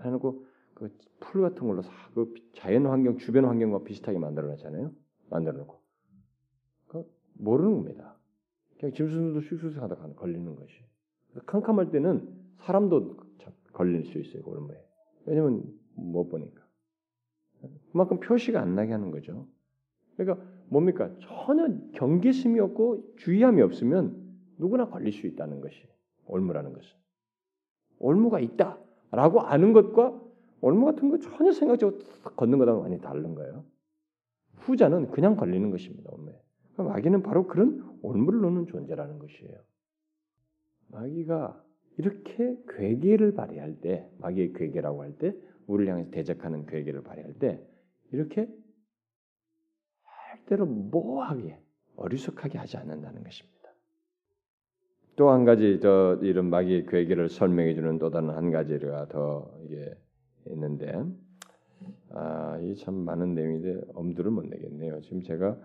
해놓고 0.03 0.45
그 0.73 0.89
풀 1.19 1.41
같은 1.41 1.67
걸로 1.67 1.81
그 2.13 2.33
자연 2.53 2.85
환경 2.85 3.17
주변 3.17 3.45
환경과 3.45 3.83
비슷하게 3.83 4.17
만들어 4.19 4.47
놨잖아요 4.47 4.91
만들어 5.29 5.57
놓고 5.57 5.79
그 6.87 7.05
모르는 7.35 7.73
겁니다 7.75 8.17
그냥 8.79 8.93
짐승도 8.93 9.39
슉슉 9.39 9.75
하다 9.75 9.95
걸리는 10.15 10.55
것이 10.55 10.73
캄캄할 11.45 11.91
때는 11.91 12.43
사람도 12.59 13.17
걸릴 13.73 14.05
수 14.05 14.19
있어요, 14.19 14.43
골무에. 14.43 14.77
왜냐면 15.25 15.63
못 15.95 16.29
보니까. 16.29 16.63
그만큼 17.91 18.19
표시가 18.19 18.61
안 18.61 18.75
나게 18.75 18.91
하는 18.91 19.11
거죠. 19.11 19.47
그러니까 20.15 20.45
뭡니까? 20.73 21.11
전혀 21.19 21.67
경계심이 21.93 22.59
없고 22.59 23.15
주의함이 23.17 23.61
없으면 23.61 24.21
누구나 24.57 24.89
걸릴 24.89 25.13
수 25.13 25.27
있다는 25.27 25.61
것이 25.61 25.87
올무라는 26.25 26.73
것은. 26.73 26.89
올무가 27.99 28.39
있다라고 28.39 29.41
아는 29.41 29.71
것과 29.73 30.19
올무 30.61 30.85
같은 30.85 31.09
거 31.09 31.19
전혀 31.19 31.51
생각지 31.51 31.85
못고 31.85 31.99
걷는 32.35 32.57
거랑 32.57 32.81
많이 32.81 32.99
다른 32.99 33.35
거예요. 33.35 33.63
후자는 34.57 35.11
그냥 35.11 35.35
걸리는 35.35 35.69
것입니다. 35.69 36.09
올무에. 36.11 36.33
마귀는 36.77 37.21
바로 37.21 37.45
그런 37.47 37.97
올무를 38.01 38.41
놓는 38.41 38.65
존재라는 38.65 39.19
것이에요. 39.19 39.59
마귀가 40.89 41.63
이렇게 41.97 42.57
괴계를 42.67 43.35
발휘할 43.35 43.79
때 43.81 44.09
마귀의 44.19 44.53
괴계라고 44.53 45.03
할 45.03 45.17
때 45.17 45.35
우리를 45.67 45.91
향해서 45.91 46.09
대적하는 46.11 46.65
괴계를 46.65 47.03
발휘할 47.03 47.35
때 47.35 47.63
이렇게 48.11 48.49
절대로 50.43 50.65
모호하게 50.65 51.59
어리숙하게 51.95 52.57
하지 52.57 52.77
않는다는 52.77 53.23
것입니다. 53.23 53.53
또 55.15 55.29
한 55.29 55.45
가지 55.45 55.79
저 55.81 56.17
이런 56.21 56.49
마귀의 56.49 56.87
괴계를 56.87 57.29
설명해 57.29 57.75
주는 57.75 57.99
또 57.99 58.09
다른 58.09 58.31
한 58.31 58.51
가지가 58.51 59.07
더 59.09 59.51
이게 59.65 59.95
있는데 60.47 60.91
아, 62.11 62.57
이 62.61 62.75
참 62.75 62.95
많은 62.95 63.35
내용인데 63.35 63.81
엄두를 63.93 64.31
못 64.31 64.45
내겠네요. 64.45 65.01
지금 65.01 65.21
제가 65.21 65.57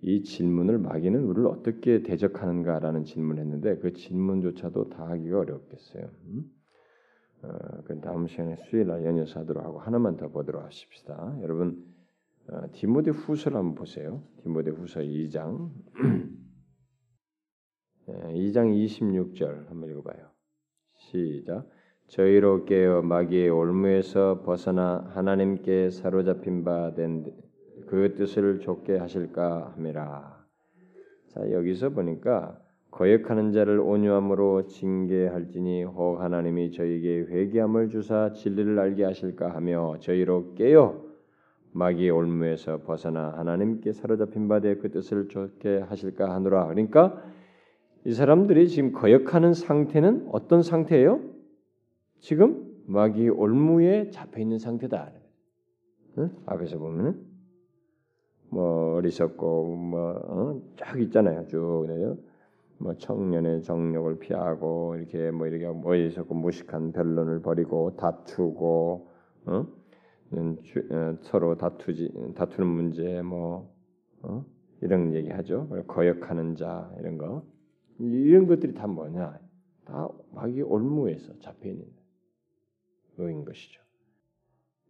이 0.00 0.22
질문을 0.22 0.78
마귀는 0.78 1.22
우리를 1.24 1.46
어떻게 1.46 2.02
대적하는가라는 2.02 3.04
질문을 3.04 3.42
했는데 3.42 3.76
그 3.78 3.92
질문조차도 3.92 4.90
다 4.90 5.08
하기가 5.08 5.38
어렵겠어요. 5.40 6.10
음? 6.26 6.44
어, 7.42 7.48
그 7.84 8.00
다음 8.00 8.26
시간에 8.26 8.56
수요일 8.56 8.86
날 8.88 9.04
연여서 9.04 9.40
하도록 9.40 9.62
하고 9.64 9.78
하나만 9.80 10.16
더 10.16 10.28
보도록 10.28 10.62
하십시다. 10.64 11.36
여러분 11.42 11.84
어, 11.88 11.93
디모데 12.72 13.10
후서를 13.10 13.56
한번 13.58 13.74
보세요. 13.74 14.22
디모데 14.42 14.70
후서 14.70 15.00
2장 15.00 15.70
2장 18.08 18.84
26절 18.84 19.68
한번 19.68 19.90
읽어봐요. 19.90 20.30
시작. 20.96 21.66
저희로 22.08 22.66
깨어 22.66 23.02
마귀의 23.02 23.48
올무에서 23.48 24.42
벗어나 24.42 25.10
하나님께 25.14 25.90
사로잡힌 25.90 26.64
바 26.64 26.94
된 26.94 27.24
그 27.86 28.14
뜻을 28.14 28.60
좁게 28.60 28.96
하실까 28.98 29.72
함이라. 29.76 30.44
자 31.28 31.50
여기서 31.50 31.90
보니까 31.90 32.58
거역하는 32.90 33.52
자를 33.52 33.80
온유함으로 33.80 34.66
징계할지니 34.68 35.82
혹 35.84 36.20
하나님이 36.20 36.70
저에게 36.70 37.20
회개함을 37.28 37.88
주사 37.90 38.32
진리를 38.32 38.78
알게 38.78 39.04
하실까 39.04 39.54
하며 39.54 39.98
저희로 39.98 40.54
깨어 40.54 41.03
마귀의 41.74 42.10
올무에서 42.10 42.82
벗어나 42.82 43.32
하나님께 43.36 43.92
사로잡힌 43.92 44.46
바되 44.46 44.76
그 44.76 44.90
뜻을 44.90 45.28
좁게 45.28 45.78
하실까 45.80 46.32
하노라. 46.32 46.68
그러니까 46.68 47.20
이 48.04 48.12
사람들이 48.12 48.68
지금 48.68 48.92
거역하는 48.92 49.54
상태는 49.54 50.28
어떤 50.30 50.62
상태예요? 50.62 51.20
지금 52.20 52.72
마귀 52.86 53.28
올무에 53.28 54.10
잡혀 54.10 54.40
있는 54.40 54.58
상태다. 54.58 55.10
응? 56.18 56.30
앞에서 56.46 56.78
보면은 56.78 57.20
뭐 58.50 58.94
어리석고 58.94 59.74
뭐쫙 59.74 60.94
어? 60.94 60.98
있잖아요. 60.98 61.48
쭉뭐 61.48 62.94
청년의 62.98 63.62
정력을 63.62 64.20
피하고 64.20 64.94
이렇게 64.96 65.32
뭐 65.32 65.48
이렇게 65.48 65.66
어리석고 65.66 66.34
무식한 66.36 66.92
변론을 66.92 67.42
벌이고 67.42 67.96
다투고 67.96 69.08
어? 69.46 69.66
주, 70.62 70.86
어, 70.90 71.16
서로 71.20 71.56
다투지 71.56 72.34
다투는 72.34 72.68
문제 72.68 73.22
뭐 73.22 73.72
어? 74.22 74.44
이런 74.80 75.14
얘기하죠. 75.14 75.68
거역하는 75.86 76.56
자 76.56 76.92
이런 76.98 77.18
거 77.18 77.44
이런 77.98 78.46
것들이 78.46 78.74
다 78.74 78.86
뭐냐? 78.86 79.38
다 79.84 80.08
마귀 80.34 80.62
올무에서 80.62 81.38
잡혀 81.40 81.68
있는 81.68 81.86
거인 83.16 83.44
것이죠. 83.44 83.80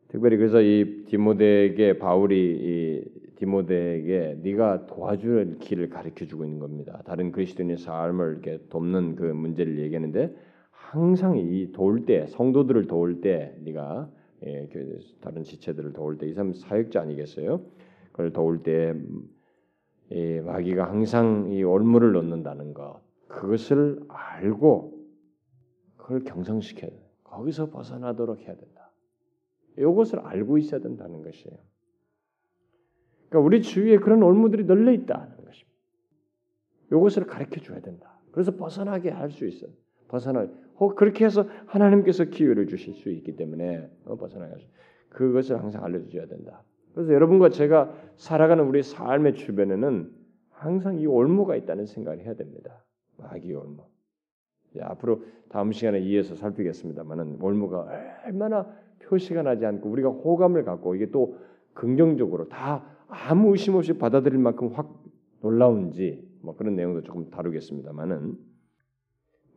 특별히 0.09 0.37
그래서 0.37 0.63
이 0.63 1.05
디모데에게 1.07 1.99
바울이 1.99 2.37
이 2.37 3.35
디모데에게 3.37 4.39
네가 4.43 4.87
도와줄 4.87 5.59
길을 5.59 5.91
가르쳐 5.91 6.25
주고 6.27 6.45
있는 6.45 6.61
겁니다. 6.61 7.03
다른 7.05 7.33
그리스도인의 7.33 7.79
삶을 7.79 8.33
이렇게 8.33 8.65
돕는 8.69 9.17
그 9.17 9.25
문제를 9.25 9.79
얘기하는데 9.81 10.35
항상 10.71 11.37
이 11.39 11.73
도울 11.73 12.07
때 12.07 12.27
성도들을 12.29 12.87
도울 12.87 13.21
때 13.21 13.57
네가 13.61 14.09
예, 14.47 14.69
다른 15.21 15.43
지체들을 15.43 15.93
도울 15.93 16.19
때 16.19 16.27
이 16.29 16.33
사람 16.35 16.53
사역자 16.53 17.01
아니겠어요? 17.01 17.65
그걸 18.13 18.33
도울 18.33 18.63
때이 18.63 20.41
마귀가 20.41 20.89
항상 20.89 21.51
이 21.51 21.63
올무를 21.63 22.13
놓는다는 22.13 22.75
것 22.75 23.01
그것을 23.29 24.01
알고 24.09 24.93
그걸 25.97 26.21
경성시켜야 26.25 26.91
돼. 26.91 27.11
거기서 27.25 27.71
벗어나도록 27.71 28.41
해야 28.41 28.55
된다. 28.55 28.93
이것을 29.79 30.21
알고 30.21 30.59
있어야 30.59 30.81
된다는 30.81 31.23
것이에요. 31.23 31.57
그러니까 33.29 33.47
우리 33.47 33.63
주위에 33.63 33.99
그런 33.99 34.23
올무들이 34.23 34.65
널려 34.65 34.93
있다는 34.93 35.37
것입니다. 35.45 35.75
이것을 36.93 37.27
가르쳐 37.27 37.61
줘야 37.61 37.81
된다. 37.81 38.21
그래서 38.31 38.55
벗어나게 38.55 39.11
할 39.11 39.31
수 39.31 39.47
있어요. 39.47 39.71
벗어나. 40.09 40.47
혹 40.81 40.97
그렇게 40.97 41.25
해서 41.25 41.47
하나님께서 41.67 42.25
기회를 42.25 42.67
주실 42.67 42.95
수 42.95 43.11
있기 43.11 43.37
때문에 43.37 43.91
어, 44.07 44.17
벗어나가 44.17 44.55
그것을 45.09 45.61
항상 45.61 45.85
알려줘야 45.85 46.27
된다. 46.27 46.63
그래서 46.95 47.13
여러분과 47.13 47.51
제가 47.51 47.93
살아가는 48.17 48.65
우리 48.65 48.83
삶의 48.83 49.35
주변에는 49.35 50.11
항상 50.51 50.99
이 50.99 51.07
올무가 51.07 51.57
있다는 51.57 51.87
생각을 51.87 52.21
해야 52.21 52.35
됩니다. 52.35 52.85
마귀 53.19 53.53
올무. 53.53 53.85
예, 54.77 54.81
앞으로 54.83 55.23
다음 55.49 55.73
시간에 55.73 56.01
이어서 56.01 56.35
살피겠습니다만은 56.35 57.39
올무가 57.41 57.87
얼마나 58.25 58.67
표시가 59.03 59.43
나지 59.43 59.67
않고 59.67 59.89
우리가 59.89 60.09
호감을 60.09 60.65
갖고 60.65 60.95
이게 60.95 61.11
또 61.11 61.39
긍정적으로 61.75 62.49
다 62.49 62.85
아무 63.09 63.51
의심 63.51 63.75
없이 63.75 63.93
받아들일 63.93 64.39
만큼 64.39 64.71
확 64.73 65.05
놀라운지 65.43 66.27
뭐 66.43 66.57
그런 66.57 66.75
내용도 66.75 67.03
조금 67.03 67.31
다루겠습니다만은 67.31 68.37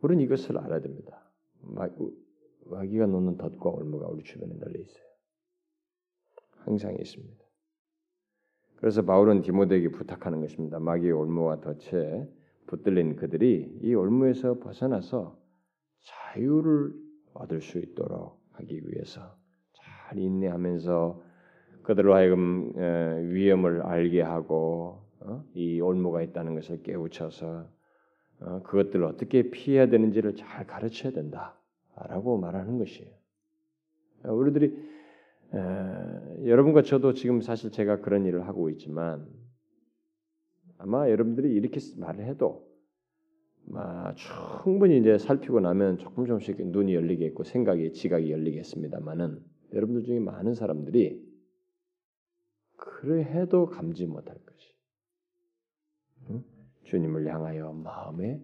우리는 0.00 0.22
이것을 0.24 0.58
알아야 0.58 0.80
됩니다. 0.80 1.30
마귀가 2.66 3.06
놓는 3.06 3.36
덫과 3.36 3.70
올무가 3.70 4.06
우리 4.08 4.22
주변에 4.22 4.54
널려 4.54 4.80
있어요. 4.80 5.04
항상 6.58 6.94
있습니다. 6.94 7.44
그래서 8.76 9.02
바울은 9.02 9.42
디모데에게 9.42 9.90
부탁하는 9.90 10.40
것입니다. 10.40 10.78
마귀의 10.78 11.12
올무와 11.12 11.60
덫에 11.60 12.28
붙들린 12.66 13.16
그들이 13.16 13.80
이 13.82 13.94
올무에서 13.94 14.58
벗어나서 14.60 15.36
자유를 16.00 16.92
얻을 17.34 17.60
수 17.60 17.78
있도록 17.78 18.40
하기 18.52 18.82
위해서 18.86 19.36
잘 19.72 20.18
인내하면서 20.18 21.22
그들로 21.82 22.14
하여금 22.14 22.72
위험을 23.32 23.82
알게 23.82 24.20
하고 24.20 25.08
어? 25.20 25.44
이 25.54 25.80
올무가 25.80 26.22
있다는 26.22 26.54
것을 26.54 26.82
깨우쳐서 26.82 27.46
어, 27.48 27.77
그것들을 28.38 29.04
어떻게 29.04 29.50
피해야 29.50 29.88
되는지를 29.88 30.36
잘 30.36 30.66
가르쳐야 30.66 31.12
된다라고 31.12 32.38
말하는 32.38 32.78
것이에요. 32.78 33.10
우리들이 34.24 34.76
여러분과 36.44 36.82
저도 36.82 37.14
지금 37.14 37.40
사실 37.40 37.70
제가 37.70 38.00
그런 38.00 38.26
일을 38.26 38.46
하고 38.46 38.70
있지만 38.70 39.26
아마 40.76 41.10
여러분들이 41.10 41.52
이렇게 41.52 41.80
말을 41.96 42.24
해도 42.24 42.68
아, 43.74 44.14
충분히 44.62 44.98
이제 44.98 45.18
살피고 45.18 45.60
나면 45.60 45.98
조금 45.98 46.24
조금씩 46.26 46.56
눈이 46.68 46.94
열리겠고 46.94 47.44
생각이 47.44 47.92
지각이 47.92 48.30
열리겠습니다만은 48.30 49.44
여러분들 49.74 50.04
중에 50.04 50.20
많은 50.20 50.54
사람들이 50.54 51.22
그래 52.76 53.22
해도 53.24 53.66
감지 53.66 54.06
못할 54.06 54.38
것이 54.38 54.74
응? 56.30 56.44
주님을 56.88 57.26
향하여 57.26 57.72
마음에 57.72 58.42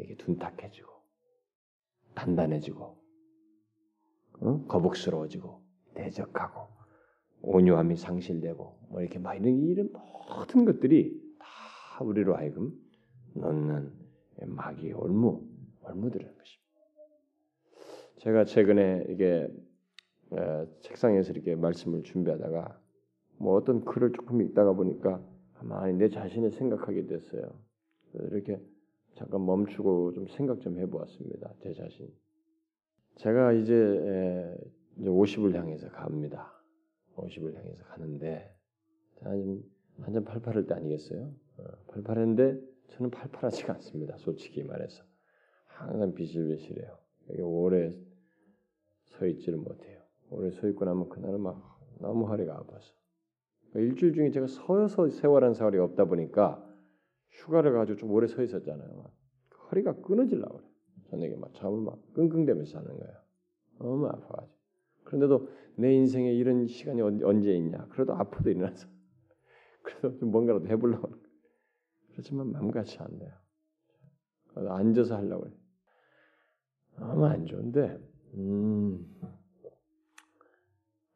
이게 0.00 0.14
둔탁해지고 0.16 0.88
단단해지고 2.14 2.98
응? 4.42 4.66
거북스러워지고 4.68 5.62
대적하고 5.94 6.68
온유함이 7.40 7.96
상실되고 7.96 8.78
뭐 8.90 9.00
이렇게 9.00 9.18
막 9.18 9.34
이런 9.34 9.58
이런 9.62 9.90
모든 9.92 10.64
것들이 10.64 11.18
다 11.38 12.04
우리로 12.04 12.36
하여금 12.36 12.72
넣는 13.34 13.92
마귀의 14.46 14.92
올무, 14.92 15.42
올무들이라는 15.82 16.38
것입니다. 16.38 16.68
제가 18.18 18.44
최근에 18.44 19.06
이게 19.08 19.48
책상에서 20.82 21.32
이렇게 21.32 21.54
말씀을 21.54 22.02
준비하다가 22.02 22.80
뭐 23.38 23.54
어떤 23.54 23.84
글을 23.84 24.12
조금 24.12 24.42
읽다가 24.42 24.74
보니까 24.74 25.24
가만히 25.54 25.94
내 25.94 26.08
자신을 26.08 26.50
생각하게 26.50 27.06
됐어요. 27.06 27.67
이렇게 28.14 28.60
잠깐 29.14 29.44
멈추고 29.44 30.12
좀 30.12 30.26
생각 30.28 30.60
좀 30.60 30.78
해보았습니다. 30.78 31.54
제 31.60 31.74
자신. 31.74 32.08
제가 33.16 33.52
이제 33.52 34.56
이제 34.96 35.08
50을 35.08 35.54
향해서 35.54 35.90
갑니다. 35.90 36.52
50을 37.16 37.54
향해서 37.54 37.82
가는데 37.84 38.54
한참 40.00 40.24
팔팔할 40.24 40.66
때 40.66 40.74
아니겠어요? 40.74 41.32
어, 41.58 41.64
팔팔했는데 41.88 42.60
저는 42.90 43.10
팔팔하지가 43.10 43.74
않습니다. 43.74 44.16
솔직히 44.18 44.62
말해서 44.62 45.02
항상 45.66 46.14
비실비실해요. 46.14 46.96
여기 47.30 47.42
오래 47.42 47.92
서 49.04 49.26
있지를 49.26 49.58
못해요. 49.58 50.00
오래 50.30 50.50
서 50.50 50.68
있고 50.68 50.84
나면 50.84 51.08
그날은 51.08 51.40
막 51.40 51.78
너무 52.00 52.26
허리가 52.28 52.56
아파서 52.56 52.92
그러니까 53.70 53.92
일주일 53.92 54.14
중에 54.14 54.30
제가 54.30 54.46
서서 54.46 55.08
세월한 55.08 55.54
세월이 55.54 55.78
없다 55.78 56.04
보니까 56.04 56.64
휴가를 57.30 57.72
가지고 57.72 57.98
좀 57.98 58.10
오래 58.10 58.26
서 58.26 58.42
있었잖아요. 58.42 58.96
막 58.96 59.12
허리가 59.70 59.94
끊어질라 59.94 60.48
그래. 60.48 60.66
저녁에 61.10 61.36
막 61.36 61.54
잠을 61.54 61.80
막 61.80 62.00
끙끙대면서 62.14 62.72
자는 62.72 62.98
거예요. 62.98 63.14
너무 63.78 64.06
아파가지고. 64.06 64.58
그런데도 65.04 65.48
내 65.76 65.94
인생에 65.94 66.32
이런 66.32 66.66
시간이 66.66 67.00
언제 67.00 67.54
있냐? 67.54 67.86
그래도 67.90 68.14
아프도 68.14 68.50
일어나서 68.50 68.88
그래서 69.82 70.16
좀 70.18 70.30
뭔가라도 70.30 70.66
해보려고. 70.68 71.14
그렇지만 72.12 72.50
마음같이 72.50 72.98
안 72.98 73.18
돼요. 73.18 73.32
앉아서 74.54 75.16
하려고 75.16 75.46
해요. 75.46 75.54
너무 76.96 77.26
안 77.26 77.46
좋은데, 77.46 77.96
음, 78.34 79.06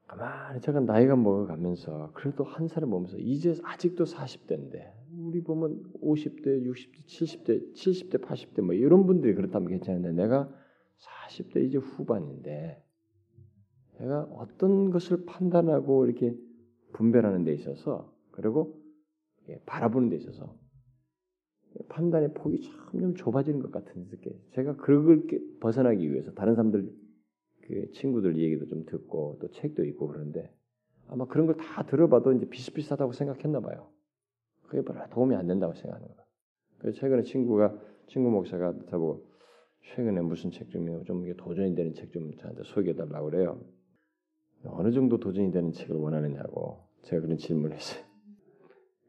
가만히 0.06 0.60
제가 0.60 0.80
나이가 0.80 1.16
먹어가면서 1.16 2.12
그래도 2.14 2.44
한 2.44 2.68
살을 2.68 2.86
먹으면서 2.86 3.16
이제 3.18 3.58
아직도 3.64 4.04
40대인데 4.04 4.92
우리 5.32 5.42
보면 5.42 5.82
50대, 6.02 6.62
60대, 6.62 7.06
70대, 7.06 7.72
70대, 7.72 8.20
80대 8.22 8.60
뭐 8.60 8.74
이런 8.74 9.06
분들이 9.06 9.34
그렇다면 9.34 9.68
괜찮은데 9.68 10.12
내가 10.12 10.52
40대 10.98 11.64
이제 11.64 11.78
후반인데 11.78 12.84
내가 13.98 14.22
어떤 14.24 14.90
것을 14.90 15.24
판단하고 15.24 16.04
이렇게 16.04 16.36
분별하는 16.92 17.44
데 17.44 17.54
있어서 17.54 18.14
그리고 18.30 18.78
바라보는 19.64 20.10
데 20.10 20.16
있어서 20.16 20.54
판단의 21.88 22.34
폭이 22.34 22.60
점점 22.60 23.14
좁아지는 23.14 23.60
것 23.60 23.72
같은 23.72 24.08
느낌. 24.10 24.38
제가 24.50 24.76
그걸 24.76 25.26
벗어나기 25.60 26.12
위해서 26.12 26.32
다른 26.34 26.54
사람들 26.54 26.92
그 27.62 27.90
친구들 27.92 28.36
얘기도 28.36 28.66
좀 28.66 28.84
듣고 28.84 29.38
또 29.40 29.50
책도 29.50 29.82
읽고 29.84 30.08
그러는데 30.08 30.52
아마 31.08 31.24
그런 31.26 31.46
걸 31.46 31.56
다 31.56 31.86
들어봐도 31.86 32.34
이제 32.34 32.46
비슷비슷하다고 32.46 33.12
생각했나 33.12 33.60
봐요. 33.60 33.91
그게 34.72 34.82
별로 34.82 35.06
도움이 35.10 35.36
안 35.36 35.46
된다고 35.46 35.74
생각하는 35.74 36.08
거예요. 36.08 36.22
그래서 36.78 36.98
최근에 36.98 37.22
친구가 37.24 37.78
친구 38.06 38.30
목사가 38.30 38.72
저보고 38.88 39.30
최근에 39.84 40.22
무슨 40.22 40.50
책좀좀 40.50 41.36
도전이 41.36 41.74
되는 41.74 41.92
책 41.92 42.10
좀 42.10 42.34
저한테 42.38 42.62
소개해 42.64 42.96
달라고 42.96 43.26
그래요. 43.26 43.60
어느 44.64 44.90
정도 44.90 45.18
도전이 45.18 45.52
되는 45.52 45.72
책을 45.72 45.94
원하느냐고 45.94 46.88
제가 47.02 47.20
그런 47.20 47.36
질문을 47.36 47.76
했어요. 47.76 48.02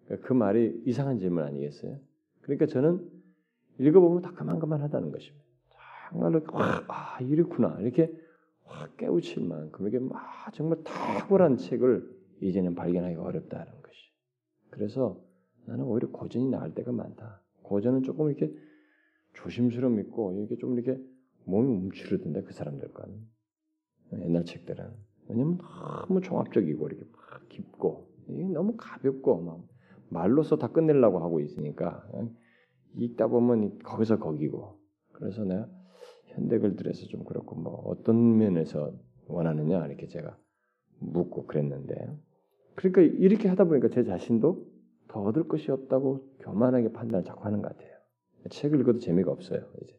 그러니까 0.03 0.27
그 0.27 0.33
말이 0.33 0.81
이상한 0.85 1.17
질문 1.17 1.43
아니겠어요? 1.45 1.97
그러니까 2.41 2.65
저는 2.65 3.09
읽어보면 3.79 4.21
다 4.21 4.33
그만그만하다는 4.33 5.11
것입니다. 5.11 5.45
정말로 6.09 6.41
와, 6.51 6.83
아 6.89 7.21
이렇구나 7.21 7.79
이렇게 7.79 8.11
확 8.65 8.97
깨우칠 8.97 9.47
만큼 9.47 9.87
이게 9.87 9.99
막 9.99 10.19
정말 10.53 10.83
탁월한 10.83 11.55
책을 11.55 12.05
이제는 12.41 12.75
발견하기가 12.75 13.23
어렵다는 13.23 13.71
것이. 13.81 14.11
그래서 14.69 15.22
나는 15.65 15.85
오히려 15.85 16.09
고전이 16.09 16.49
나을 16.49 16.73
때가 16.73 16.91
많다. 16.91 17.41
고전은 17.63 18.03
조금 18.03 18.29
이렇게 18.29 18.53
조심스러움 19.33 19.99
있고 20.01 20.33
이렇게 20.33 20.57
좀 20.57 20.77
이렇게 20.77 21.01
몸이 21.45 21.67
움츠러든데 21.73 22.43
그 22.43 22.53
사람들 22.53 22.93
건 22.93 23.27
옛날 24.13 24.45
책들은. 24.45 24.85
왜냐면 25.29 25.57
너무 26.07 26.21
종합적이고 26.21 26.87
이렇게 26.87 27.05
막 27.11 27.47
깊고 27.49 28.07
너무 28.53 28.75
가볍고 28.77 29.41
막 29.41 29.67
말로서 30.09 30.57
다 30.57 30.67
끝내려고 30.67 31.19
하고 31.19 31.39
있으니까 31.39 32.07
읽다 32.95 33.27
보면 33.27 33.79
거기서 33.79 34.19
거기고. 34.19 34.79
그래서 35.13 35.43
내가 35.43 35.67
현대글들에서 36.27 37.07
좀 37.07 37.23
그렇고 37.23 37.55
뭐 37.55 37.73
어떤 37.85 38.37
면에서 38.37 38.93
원하느냐 39.27 39.85
이렇게 39.87 40.07
제가 40.07 40.37
묻고 40.99 41.45
그랬는데. 41.45 41.95
그러니까 42.75 43.01
이렇게 43.01 43.47
하다 43.47 43.65
보니까 43.65 43.89
제 43.89 44.03
자신도 44.03 44.72
더 45.13 45.21
얻을 45.21 45.47
것이 45.47 45.69
없다고 45.69 46.37
교만하게 46.39 46.91
판단을 46.91 47.23
자꾸 47.23 47.45
하는 47.45 47.61
것 47.61 47.69
같아요. 47.69 47.95
책을 48.49 48.79
읽어도 48.79 48.97
재미가 48.97 49.31
없어요 49.31 49.71
이제. 49.83 49.95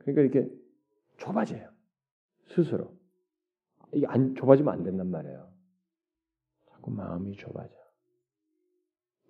그러니까 0.00 0.22
이렇게 0.22 0.54
좁아져요 1.16 1.70
스스로. 2.48 2.94
이게 3.94 4.06
안 4.06 4.34
좁아지면 4.34 4.74
안 4.74 4.82
된단 4.82 5.10
말이에요. 5.10 5.50
자꾸 6.66 6.90
마음이 6.90 7.36
좁아져. 7.36 7.74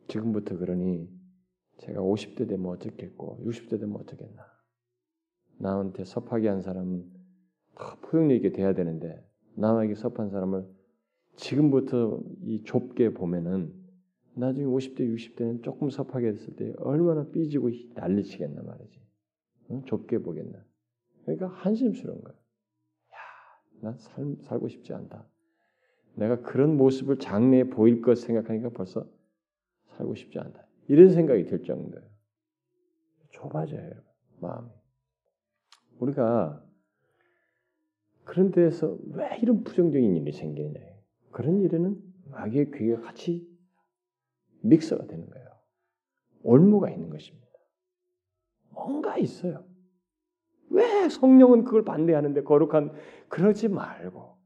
지금부터 0.09 0.59
그러니 0.59 1.09
제가 1.79 2.01
50대 2.01 2.49
되면 2.49 2.67
어떻겠고 2.73 3.45
60대 3.45 3.79
되면 3.79 3.95
어떻겠나. 3.95 4.45
나한테 5.59 6.05
섭하게 6.05 6.49
한 6.49 6.61
사람은 6.61 7.09
더 7.77 7.97
포용력 8.01 8.35
있게 8.35 8.51
돼야 8.51 8.75
되는데 8.75 9.25
나에게 9.55 9.95
섭한 9.95 10.31
사람을 10.31 10.69
지금부터 11.37 12.21
이 12.43 12.65
좁게 12.65 13.15
보면은 13.15 13.87
나중에 14.39 14.67
50대 14.67 15.01
60대는 15.15 15.63
조금 15.63 15.91
섭하게 15.91 16.33
됐을 16.33 16.55
때 16.55 16.73
얼마나 16.79 17.27
삐지고 17.29 17.71
난리치겠나 17.95 18.63
말이지. 18.63 19.01
응? 19.71 19.83
좁게 19.85 20.19
보겠나. 20.19 20.65
그러니까 21.25 21.49
한심스러운 21.49 22.23
거야. 22.23 22.35
야, 22.35 23.19
난 23.81 23.99
살, 23.99 24.37
살고 24.43 24.69
싶지 24.69 24.95
않다. 24.95 25.27
내가 26.15 26.41
그런 26.41 26.77
모습을 26.77 27.19
장래에 27.19 27.65
보일 27.65 28.01
것 28.01 28.17
생각하니까 28.19 28.71
벌써 28.71 29.09
살고 29.97 30.15
싶지 30.15 30.39
않다. 30.39 30.67
이런 30.89 31.11
생각이 31.11 31.45
들 31.45 31.63
정도예요. 31.63 32.09
좁아져요, 33.31 33.81
여러분. 33.81 34.05
마음이. 34.41 34.71
우리가 35.99 36.65
그런 38.25 38.51
데에서 38.53 38.97
왜 39.13 39.39
이런 39.43 39.65
부정적인 39.65 40.17
일이 40.17 40.33
생기느냐. 40.33 40.81
그런 41.31 41.61
일에는 41.61 42.01
마귀의 42.31 42.71
귀가 42.73 43.01
같이 43.01 43.58
믹서가 44.63 45.07
되는 45.07 45.29
거예요. 45.29 45.49
올무가 46.43 46.91
있는 46.91 47.11
것입니다. 47.11 47.47
뭔가 48.71 49.17
있어요. 49.19 49.65
왜 50.71 51.09
성령은 51.09 51.65
그걸 51.65 51.85
반대하는데 51.85 52.43
거룩한 52.43 52.93
그러지 53.29 53.69
말고 53.69 54.37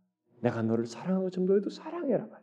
내가 0.40 0.62
너를 0.62 0.86
사랑하고 0.86 1.30
정도에도 1.30 1.70
사랑해라 1.70 2.26
말. 2.26 2.42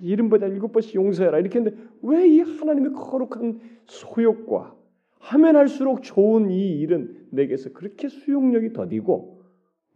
이름보다 0.00 0.46
일곱 0.48 0.72
번씩 0.72 0.96
용서해라 0.96 1.38
이렇게 1.38 1.60
했는데 1.60 1.80
왜 2.02 2.26
이 2.26 2.40
하나님의 2.40 2.92
거룩한 2.94 3.60
소욕과 3.86 4.74
하면 5.20 5.56
할수록 5.56 6.02
좋은 6.02 6.50
이 6.50 6.80
일은 6.80 7.28
내게서 7.30 7.72
그렇게 7.72 8.08
수용력이 8.08 8.72
더디고 8.72 9.42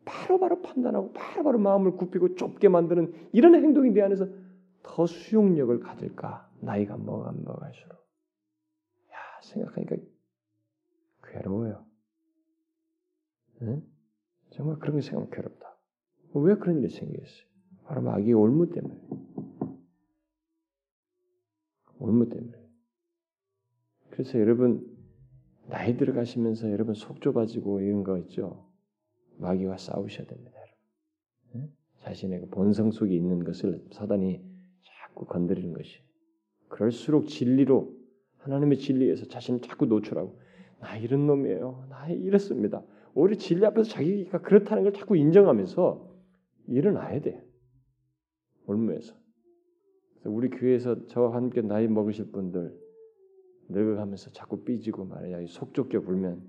바로바로 0.05 0.63
판단하고 0.63 1.13
바로 1.13 1.43
바로 1.43 1.59
마음을 1.59 1.93
굽히고 1.97 2.37
좁게 2.37 2.69
만드는 2.69 3.13
이런 3.33 3.55
행동이 3.57 3.91
내 3.91 4.01
안에서 4.03 4.29
더 4.83 5.07
수용력을 5.07 5.79
가질까? 5.81 6.51
나이가 6.61 6.97
먹어가면 6.97 7.45
먹을수록. 7.45 7.99
야, 9.13 9.41
생각하니까 9.43 9.97
괴로워요. 11.25 11.85
응? 13.63 13.83
정말 14.51 14.79
그런 14.79 14.97
거 14.97 15.01
생각하면 15.01 15.31
괴롭다. 15.31 15.77
왜 16.35 16.57
그런 16.57 16.79
일이 16.79 16.89
생겼어요? 16.89 17.49
바로 17.85 18.03
마귀의 18.03 18.35
올무 18.35 18.71
때문에. 18.71 19.01
올무 21.99 22.29
때문에. 22.29 22.59
그래서 24.11 24.39
여러분 24.39 24.97
나이 25.67 25.97
들어가시면서 25.97 26.71
여러분 26.71 26.95
속 26.95 27.21
좁아지고 27.21 27.81
이런 27.81 28.05
거 28.05 28.19
있죠. 28.19 28.69
마귀와 29.39 29.77
싸우셔야 29.77 30.27
됩니다. 30.27 30.59
여러분. 31.55 31.75
자신의 32.01 32.41
그 32.41 32.49
본성 32.49 32.91
속에 32.91 33.15
있는 33.15 33.45
것을 33.45 33.85
사단이 33.93 34.48
자꾸 35.19 35.27
건드리는 35.27 35.73
것이. 35.73 36.01
그럴수록 36.69 37.27
진리로 37.27 37.93
하나님의 38.39 38.79
진리에서 38.79 39.27
자신을 39.27 39.61
자꾸 39.61 39.87
노출하고 39.87 40.39
나 40.81 40.97
이런 40.97 41.27
놈이에요. 41.27 41.87
나 41.91 42.09
이렇습니다. 42.09 42.85
오히려 43.15 43.37
진리 43.37 43.67
앞에서 43.67 43.91
자기가 43.91 44.43
그렇다는 44.43 44.85
걸 44.85 44.93
자꾸 44.93 45.17
인정하면서 45.17 46.09
일어나야 46.69 47.21
돼. 47.21 47.45
올무에서. 48.67 49.15
우리 50.25 50.51
교회에서 50.51 51.07
저와 51.07 51.35
함께 51.35 51.63
나이 51.63 51.89
먹으실 51.89 52.31
분들 52.31 52.79
늙어가면서 53.71 54.31
자꾸 54.31 54.63
삐지고 54.63 55.07
말이야 55.07 55.47
속좁게 55.47 56.01
불면 56.01 56.43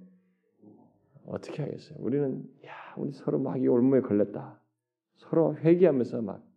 어떻게 1.25 1.63
하겠어요? 1.63 1.97
우리는 2.01 2.43
야 2.65 2.71
우리 2.97 3.11
서로 3.13 3.39
막 3.39 3.57
이 3.57 3.67
올무에 3.67 4.01
걸렸다. 4.01 4.61
서로 5.15 5.55
회개하면서 5.55 6.21
막 6.21 6.48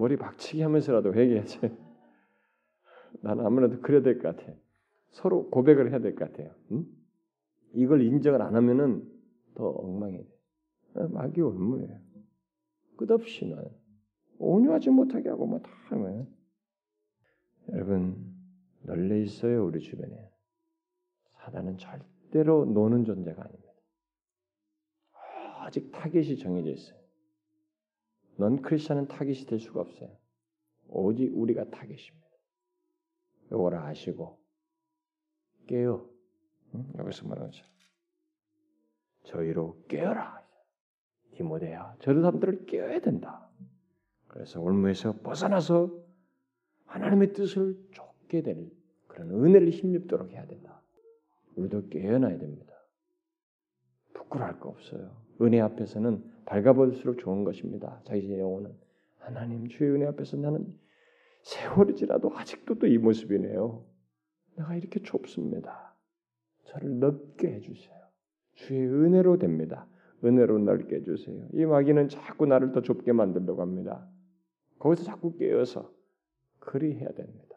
머리 0.00 0.16
박치기 0.16 0.62
하면서라도 0.62 1.12
회개하지. 1.12 1.60
나는 3.20 3.44
아무래도 3.44 3.80
그래야 3.80 4.00
될 4.00 4.18
것 4.18 4.34
같아. 4.34 4.50
서로 5.10 5.50
고백을 5.50 5.90
해야 5.90 5.98
될 5.98 6.14
것 6.14 6.30
같아요. 6.30 6.54
응? 6.72 6.86
이걸 7.74 8.00
인정을 8.02 8.40
안 8.40 8.56
하면은 8.56 9.06
더 9.54 9.68
엉망이 9.68 10.16
돼. 10.16 10.28
어, 10.94 11.06
마귀 11.08 11.42
올무예요. 11.42 12.00
끝없이는 12.96 13.62
온유하지 14.38 14.88
못하게 14.90 15.28
하고 15.28 15.46
뭐다 15.46 15.70
하면 15.88 16.34
여러분 17.72 18.34
널려 18.82 19.16
있어요 19.18 19.66
우리 19.66 19.80
주변에 19.80 20.30
사단은 21.36 21.76
절대로 21.76 22.64
노는 22.64 23.04
존재가 23.04 23.42
아닙니다. 23.42 23.72
아직 25.60 25.92
타겟이 25.92 26.38
정해져 26.38 26.70
있어요. 26.70 26.99
non-Christian은 28.40 29.08
타겟이 29.08 29.44
될 29.44 29.60
수가 29.60 29.82
없어요. 29.82 30.16
오직 30.88 31.30
우리가 31.36 31.68
타겟입니다. 31.68 32.26
이걸 33.48 33.74
아시고 33.74 34.38
깨어 35.66 36.08
응? 36.74 36.92
여기서 36.98 37.28
말하죠. 37.28 37.62
저희로 39.24 39.84
깨어라. 39.88 40.40
디모데야, 41.34 41.96
저런 42.00 42.22
사람들을 42.22 42.64
깨어야 42.64 43.00
된다. 43.00 43.46
그래서 44.28 44.58
올무에서 44.58 45.20
벗어나서 45.20 45.94
하나님의 46.86 47.34
뜻을 47.34 47.78
쫓게 47.92 48.40
되는 48.40 48.72
그런 49.06 49.30
은혜를 49.32 49.68
힘입도록 49.68 50.30
해야 50.30 50.46
된다. 50.46 50.80
우리도 51.56 51.88
깨어나야 51.88 52.38
됩니다. 52.38 52.74
부끄러울 54.14 54.58
거 54.58 54.70
없어요. 54.70 55.19
은혜 55.42 55.60
앞에서는 55.60 56.22
밝아볼수록 56.46 57.18
좋은 57.18 57.44
것입니다. 57.44 58.00
자기 58.04 58.30
영혼은 58.38 58.72
하나님 59.18 59.68
주의 59.68 59.90
은혜 59.90 60.06
앞에서 60.06 60.36
나는 60.36 60.66
세월이 61.42 61.94
지나도 61.96 62.32
아직도 62.36 62.78
또 62.78 62.86
이 62.86 62.98
모습이네요. 62.98 63.84
내가 64.56 64.74
이렇게 64.76 65.00
좁습니다. 65.02 65.94
저를 66.64 66.98
넓게 66.98 67.48
해주세요. 67.54 67.94
주의 68.54 68.86
은혜로 68.86 69.38
됩니다. 69.38 69.86
은혜로 70.24 70.58
넓게 70.58 70.96
해주세요. 70.96 71.48
이 71.54 71.64
마귀는 71.64 72.08
자꾸 72.08 72.46
나를 72.46 72.72
더 72.72 72.82
좁게 72.82 73.12
만들려고 73.12 73.62
합니다. 73.62 74.06
거기서 74.78 75.04
자꾸 75.04 75.36
깨어서 75.36 75.90
그리 76.58 76.94
해야 76.94 77.10
됩니다. 77.12 77.56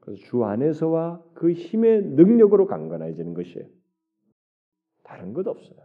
그래서 0.00 0.22
주 0.24 0.44
안에서와 0.44 1.22
그 1.34 1.52
힘의 1.52 2.02
능력으로 2.02 2.66
강건해지는 2.66 3.32
것이에요. 3.32 3.66
다른 5.02 5.32
것 5.32 5.46
없어요. 5.46 5.78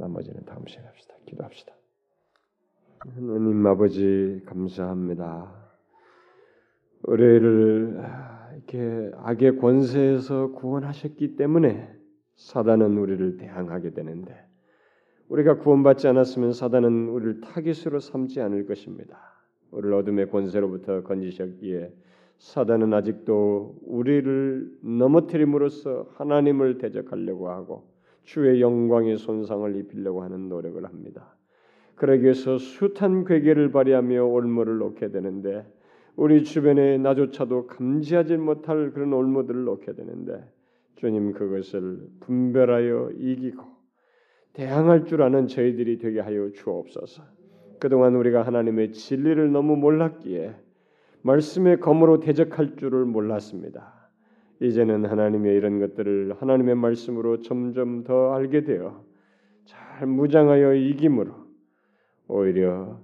나머지는 0.00 0.44
다음 0.46 0.66
시간에 0.66 0.88
합시다. 0.88 1.14
기도합시다. 1.26 1.72
하나님 3.00 3.66
아버지 3.66 4.42
감사합니다. 4.46 5.54
우리를 7.04 7.98
이렇게 8.54 9.10
악의 9.16 9.58
권세에서 9.58 10.52
구원하셨기 10.52 11.36
때문에 11.36 11.88
사단은 12.36 12.98
우리를 12.98 13.36
대항하게 13.36 13.90
되는데 13.90 14.34
우리가 15.28 15.58
구원받지 15.58 16.08
않았으면 16.08 16.52
사단은 16.52 17.08
우리를 17.08 17.40
타깃으로 17.40 18.00
삼지 18.00 18.40
않을 18.40 18.66
것입니다. 18.66 19.18
우리를 19.70 19.94
어둠의 19.94 20.30
권세로부터 20.30 21.02
건지셨기에 21.02 21.92
사단은 22.38 22.92
아직도 22.94 23.76
우리를 23.82 24.78
넘어뜨림으로써 24.82 26.08
하나님을 26.14 26.78
대적하려고 26.78 27.50
하고 27.50 27.90
주의 28.30 28.60
영광의 28.60 29.18
손상을 29.18 29.74
입히려고 29.74 30.22
하는 30.22 30.48
노력을 30.48 30.84
합니다. 30.84 31.34
그러기 31.96 32.22
위해서 32.22 32.58
숱한 32.58 33.24
괴계를 33.24 33.72
발휘하며 33.72 34.24
올무를 34.24 34.78
놓게 34.78 35.10
되는데 35.10 35.66
우리 36.14 36.44
주변에 36.44 36.96
나조차도 36.98 37.66
감지하지 37.66 38.36
못할 38.36 38.92
그런 38.92 39.12
올무들을 39.14 39.64
놓게 39.64 39.94
되는데 39.94 40.44
주님 40.94 41.32
그것을 41.32 42.06
분별하여 42.20 43.10
이기고 43.18 43.64
대항할 44.52 45.06
줄 45.06 45.22
아는 45.22 45.48
저희들이 45.48 45.98
되게 45.98 46.20
하여 46.20 46.52
주옵소서. 46.52 47.24
그동안 47.80 48.14
우리가 48.14 48.42
하나님의 48.42 48.92
진리를 48.92 49.50
너무 49.50 49.74
몰랐기에 49.74 50.54
말씀의 51.22 51.80
검으로 51.80 52.20
대적할 52.20 52.76
줄을 52.76 53.06
몰랐습니다. 53.06 53.99
이제는 54.60 55.06
하나님의 55.06 55.56
이런 55.56 55.78
것들을 55.80 56.34
하나님의 56.38 56.74
말씀으로 56.74 57.40
점점 57.40 58.04
더 58.04 58.32
알게 58.34 58.64
되어 58.64 59.04
잘 59.64 60.06
무장하여 60.06 60.74
이김으로 60.74 61.32
오히려 62.28 63.00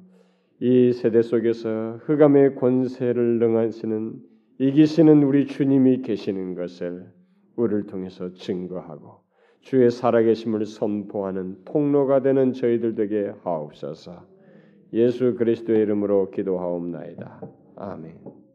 이 0.61 0.93
세대 0.93 1.23
속에서 1.23 1.99
흑암의 2.05 2.57
권세를 2.57 3.39
능하시는 3.39 4.15
이기시는 4.59 5.23
우리 5.23 5.47
주님이 5.47 6.03
계시는 6.03 6.55
것을 6.55 7.07
우리를 7.57 7.87
통해서 7.87 8.33
증거하고 8.33 9.27
주의 9.61 9.91
살아계심을 9.91 10.65
선포하는 10.65 11.65
통로가 11.65 12.23
되는 12.23 12.53
저희들 12.53 12.95
되게 12.95 13.33
하옵소서. 13.43 14.25
예수 14.93 15.35
그리스도의 15.35 15.83
이름으로 15.83 16.31
기도하옵나이다. 16.31 17.41
아멘. 17.77 18.46